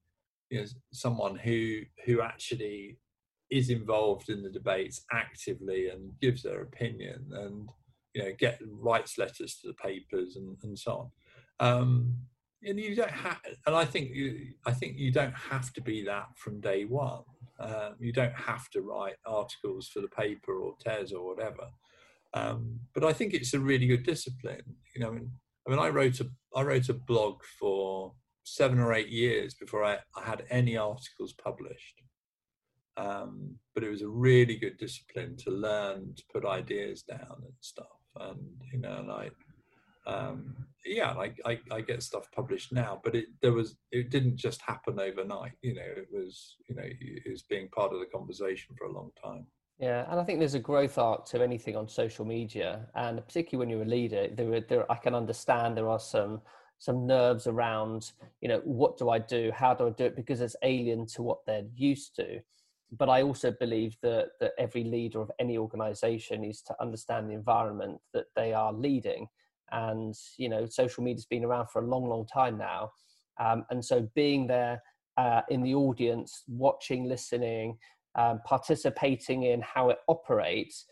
you 0.51 0.61
know 0.61 0.67
someone 0.93 1.37
who 1.37 1.81
who 2.05 2.21
actually 2.21 2.99
is 3.51 3.71
involved 3.71 4.29
in 4.29 4.43
the 4.43 4.51
debates 4.51 5.05
actively 5.13 5.89
and 5.89 6.13
gives 6.21 6.43
their 6.43 6.63
opinion 6.63 7.25
and 7.33 7.69
you 8.15 8.23
know 8.23 8.33
get 8.39 8.61
writes 8.67 9.19
letters 9.19 9.57
to 9.57 9.69
the 9.69 9.75
papers 9.75 10.37
and, 10.37 10.57
and 10.63 10.79
so 10.79 11.11
on. 11.61 11.69
Um, 11.69 12.17
and 12.63 12.79
you 12.79 12.95
don't 12.95 13.11
have 13.11 13.39
and 13.67 13.75
i 13.75 13.87
think 13.87 14.11
you 14.15 14.49
i 14.67 14.73
think 14.73 14.99
you 14.99 15.11
don't 15.11 15.35
have 15.35 15.73
to 15.73 15.81
be 15.81 16.05
that 16.05 16.29
from 16.37 16.61
day 16.61 16.85
one. 16.85 17.23
Um, 17.59 17.97
you 17.99 18.13
don't 18.13 18.35
have 18.35 18.71
to 18.71 18.81
write 18.81 19.17
articles 19.27 19.89
for 19.89 20.01
the 20.01 20.09
paper 20.09 20.55
or 20.55 20.77
TES 20.81 21.13
or 21.13 21.27
whatever. 21.27 21.69
Um, 22.33 22.81
but 22.95 23.05
i 23.05 23.13
think 23.13 23.35
it's 23.35 23.55
a 23.55 23.61
really 23.61 23.87
good 23.87 24.05
discipline. 24.05 24.63
You 24.95 25.03
know 25.03 25.09
i 25.09 25.13
mean 25.13 25.31
i 25.67 25.71
mean 25.71 25.79
i 25.79 25.89
wrote 25.89 26.21
a 26.21 26.27
i 26.55 26.63
wrote 26.63 26.89
a 26.89 26.95
blog 26.95 27.43
for 27.59 28.13
seven 28.45 28.79
or 28.79 28.93
eight 28.95 29.11
years 29.11 29.55
before 29.55 29.85
i, 29.85 29.99
I 30.17 30.23
had 30.25 30.45
any 30.51 30.77
articles 30.77 31.35
published 31.35 32.03
um, 32.97 33.57
but 33.75 33.85
it 33.85 33.91
was 33.91 34.03
a 34.03 34.09
really 34.09 34.57
good 34.57 34.77
discipline 34.79 35.37
to 35.39 35.51
learn 35.51 36.15
to 36.17 36.23
put 36.33 36.45
ideas 36.45 37.03
down 37.03 37.37
and 37.43 37.53
stuff. 37.61 37.87
And 38.17 38.39
you 38.73 38.79
know, 38.79 38.99
and 38.99 39.11
I, 39.11 39.31
um, 40.07 40.57
yeah, 40.85 41.13
I, 41.13 41.33
I, 41.47 41.61
I 41.71 41.81
get 41.81 42.03
stuff 42.03 42.31
published 42.33 42.73
now, 42.73 43.01
but 43.05 43.15
it 43.15 43.27
there 43.41 43.53
was 43.53 43.77
it 43.93 44.11
didn't 44.11 44.37
just 44.37 44.61
happen 44.63 44.99
overnight. 44.99 45.53
You 45.63 45.75
know, 45.75 45.83
it 45.83 46.09
was 46.13 46.57
you 46.69 46.75
know 46.75 46.85
it 46.85 47.31
was 47.31 47.43
being 47.43 47.69
part 47.69 47.93
of 47.93 48.01
the 48.01 48.07
conversation 48.07 48.75
for 48.77 48.87
a 48.87 48.93
long 48.93 49.11
time. 49.23 49.47
Yeah, 49.79 50.05
and 50.11 50.21
I 50.21 50.25
think 50.25 50.41
there's 50.41 50.55
a 50.55 50.59
growth 50.59 50.99
arc 50.99 51.25
to 51.27 51.43
anything 51.43 51.75
on 51.75 51.89
social 51.89 52.27
media, 52.27 52.87
and 52.95 53.25
particularly 53.27 53.67
when 53.67 53.71
you're 53.71 53.87
a 53.87 53.91
leader, 53.91 54.29
there, 54.35 54.61
there 54.61 54.93
I 54.93 54.97
can 54.97 55.15
understand 55.15 55.77
there 55.77 55.89
are 55.89 56.01
some 56.01 56.43
some 56.81 57.07
nerves 57.07 57.47
around, 57.47 58.13
you 58.41 58.49
know, 58.49 58.63
what 58.65 58.97
do 58.97 59.11
I 59.11 59.19
do? 59.19 59.53
How 59.55 59.75
do 59.75 59.87
I 59.87 59.91
do 59.91 60.07
it? 60.07 60.17
Because 60.17 60.41
it's 60.41 60.57
alien 60.63 61.07
to 61.09 61.23
what 61.23 61.45
they're 61.45 61.67
used 61.75 62.17
to 62.17 62.41
but 62.93 63.09
I 63.09 63.23
also 63.23 63.53
believe 63.53 63.97
that 64.03 64.31
that 64.41 64.53
every 64.59 64.85
leader 64.85 65.21
of 65.21 65.31
any 65.39 65.57
organization 65.59 66.43
needs 66.43 66.63
to 66.63 66.75
understand 66.81 67.29
the 67.29 67.35
environment 67.35 68.01
that 68.15 68.27
they 68.35 68.53
are 68.53 68.73
leading. 68.73 69.29
And 69.73 70.15
you 70.37 70.49
know, 70.49 70.67
social 70.67 71.05
media's 71.05 71.27
been 71.27 71.45
around 71.45 71.69
for 71.69 71.83
a 71.83 71.87
long, 71.87 72.09
long 72.09 72.27
time 72.27 72.59
now, 72.59 72.93
um, 73.39 73.65
and 73.71 73.85
so 73.85 74.09
being 74.15 74.47
there 74.47 74.83
uh, 75.17 75.43
in 75.49 75.63
the 75.63 75.75
audience, 75.75 76.43
watching, 76.49 77.05
listening, 77.05 77.79
um, 78.17 78.41
participating 78.45 79.45
in 79.45 79.61
how 79.61 79.91
it 79.91 79.99
operates, 80.09 80.87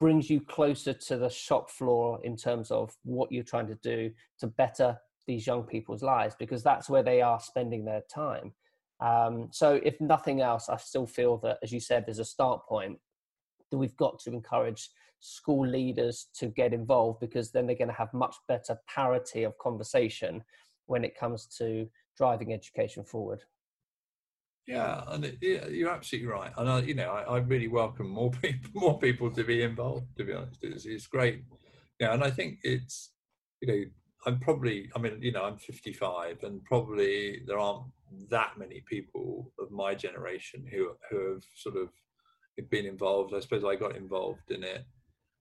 brings 0.00 0.28
you 0.28 0.40
closer 0.40 0.92
to 0.92 1.16
the 1.16 1.30
shop 1.30 1.70
floor 1.70 2.20
in 2.24 2.36
terms 2.36 2.70
of 2.70 2.92
what 3.04 3.30
you're 3.30 3.44
trying 3.44 3.68
to 3.68 3.78
do 3.82 4.10
to 4.40 4.46
better 4.46 4.98
these 5.26 5.46
young 5.46 5.62
people's 5.62 6.02
lives 6.02 6.34
because 6.38 6.62
that's 6.62 6.90
where 6.90 7.02
they 7.02 7.22
are 7.22 7.40
spending 7.40 7.84
their 7.84 8.02
time. 8.12 8.52
Um, 9.00 9.48
so, 9.52 9.80
if 9.82 10.00
nothing 10.00 10.40
else, 10.40 10.68
I 10.68 10.76
still 10.76 11.06
feel 11.06 11.38
that, 11.38 11.58
as 11.62 11.72
you 11.72 11.80
said, 11.80 12.04
there's 12.06 12.18
a 12.18 12.24
start 12.24 12.66
point 12.68 12.98
that 13.70 13.78
we've 13.78 13.96
got 13.96 14.18
to 14.20 14.32
encourage 14.32 14.90
school 15.20 15.66
leaders 15.66 16.28
to 16.34 16.46
get 16.46 16.72
involved 16.72 17.20
because 17.20 17.50
then 17.50 17.66
they're 17.66 17.76
going 17.76 17.88
to 17.88 17.94
have 17.94 18.12
much 18.12 18.36
better 18.48 18.76
parity 18.88 19.44
of 19.44 19.56
conversation 19.58 20.42
when 20.86 21.04
it 21.04 21.18
comes 21.18 21.46
to 21.46 21.88
driving 22.16 22.52
education 22.52 23.04
forward. 23.04 23.42
Yeah, 24.66 25.02
and 25.08 25.24
it, 25.24 25.38
yeah, 25.40 25.66
you're 25.66 25.90
absolutely 25.90 26.28
right. 26.28 26.52
And 26.56 26.68
I, 26.68 26.80
you 26.80 26.94
know, 26.94 27.10
I, 27.10 27.22
I, 27.22 27.38
really 27.38 27.68
welcome 27.68 28.08
more 28.08 28.30
people, 28.42 28.70
more 28.74 28.98
people 28.98 29.30
to 29.30 29.42
be 29.42 29.62
involved. 29.62 30.06
To 30.18 30.24
be 30.24 30.32
honest, 30.32 30.58
it's, 30.62 30.86
it's 30.86 31.06
great. 31.06 31.42
Yeah, 31.98 32.14
and 32.14 32.22
I 32.22 32.30
think 32.30 32.58
it's, 32.62 33.10
you 33.60 33.68
know, 33.68 33.84
I'm 34.26 34.38
probably, 34.38 34.88
I 34.94 35.00
mean, 35.00 35.18
you 35.20 35.32
know, 35.32 35.44
I'm 35.44 35.56
55, 35.56 36.44
and 36.44 36.64
probably 36.64 37.42
there 37.46 37.58
aren't 37.58 37.86
that 38.30 38.52
many 38.58 38.82
people 38.88 39.52
of 39.58 39.70
my 39.70 39.94
generation 39.94 40.64
who 40.70 40.92
who 41.10 41.32
have 41.32 41.42
sort 41.56 41.76
of 41.76 41.88
been 42.70 42.86
involved. 42.86 43.34
I 43.34 43.40
suppose 43.40 43.64
I 43.64 43.76
got 43.76 43.96
involved 43.96 44.50
in 44.50 44.62
it. 44.62 44.84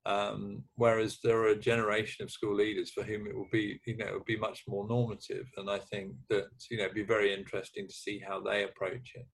Um, 0.06 0.64
whereas 0.76 1.20
there 1.24 1.38
are 1.38 1.50
a 1.50 1.56
generation 1.56 2.24
of 2.24 2.32
school 2.32 2.56
leaders 2.56 2.90
for 2.90 3.04
whom 3.04 3.28
it 3.28 3.36
will 3.36 3.50
be, 3.52 3.80
you 3.86 3.98
know, 3.98 4.08
it 4.08 4.14
will 4.14 4.24
be 4.26 4.38
much 4.38 4.64
more 4.68 4.88
normative. 4.88 5.46
And 5.58 5.70
I 5.70 5.78
think 5.78 6.14
that, 6.30 6.48
you 6.72 6.78
know, 6.78 6.86
it'd 6.86 6.96
be 6.96 7.04
very 7.04 7.32
interesting 7.32 7.88
to 7.88 7.94
see 7.94 8.18
how 8.18 8.42
they 8.42 8.64
approach 8.64 9.12
it. 9.14 9.28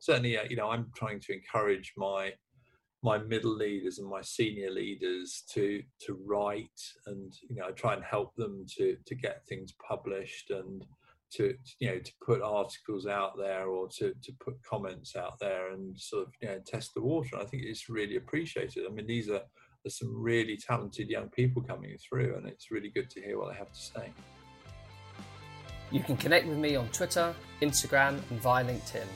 Certainly, 0.00 0.38
you 0.50 0.56
know, 0.56 0.68
I'm 0.68 0.90
trying 0.94 1.20
to 1.20 1.32
encourage 1.32 1.94
my 1.96 2.34
my 3.02 3.16
middle 3.16 3.54
leaders 3.54 3.98
and 3.98 4.08
my 4.08 4.20
senior 4.20 4.70
leaders 4.70 5.44
to 5.50 5.82
to 6.00 6.18
write 6.26 6.80
and 7.06 7.32
you 7.48 7.56
know 7.56 7.66
I 7.68 7.70
try 7.70 7.94
and 7.94 8.04
help 8.04 8.34
them 8.36 8.66
to 8.76 8.96
to 9.06 9.14
get 9.14 9.46
things 9.48 9.72
published 9.86 10.50
and 10.50 10.84
to 11.32 11.54
you 11.78 11.90
know 11.90 11.98
to 11.98 12.12
put 12.24 12.42
articles 12.42 13.06
out 13.06 13.36
there 13.38 13.68
or 13.68 13.88
to 13.98 14.12
to 14.22 14.32
put 14.40 14.62
comments 14.62 15.16
out 15.16 15.38
there 15.38 15.70
and 15.70 15.98
sort 15.98 16.26
of 16.26 16.32
you 16.40 16.48
know 16.48 16.58
test 16.66 16.94
the 16.94 17.02
water. 17.02 17.36
I 17.38 17.44
think 17.44 17.64
it's 17.64 17.88
really 17.88 18.16
appreciated. 18.16 18.84
I 18.88 18.92
mean, 18.92 19.06
these 19.06 19.28
are 19.28 19.42
there's 19.82 19.98
some 19.98 20.14
really 20.14 20.56
talented 20.56 21.08
young 21.08 21.28
people 21.28 21.62
coming 21.62 21.96
through, 21.98 22.36
and 22.36 22.46
it's 22.46 22.70
really 22.70 22.90
good 22.90 23.08
to 23.10 23.20
hear 23.20 23.38
what 23.38 23.52
they 23.52 23.58
have 23.58 23.72
to 23.72 23.80
say. 23.80 24.12
You 25.90 26.00
can 26.00 26.16
connect 26.16 26.46
with 26.46 26.58
me 26.58 26.76
on 26.76 26.88
Twitter, 26.88 27.34
Instagram, 27.62 28.20
and 28.30 28.40
via 28.40 28.64
LinkedIn. 28.64 29.06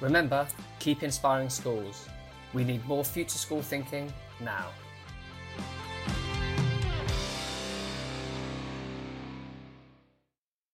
Remember, 0.00 0.46
keep 0.78 1.02
inspiring 1.02 1.50
schools. 1.50 2.08
We 2.54 2.64
need 2.64 2.86
more 2.86 3.04
future 3.04 3.38
school 3.38 3.62
thinking 3.62 4.12
now. 4.40 4.68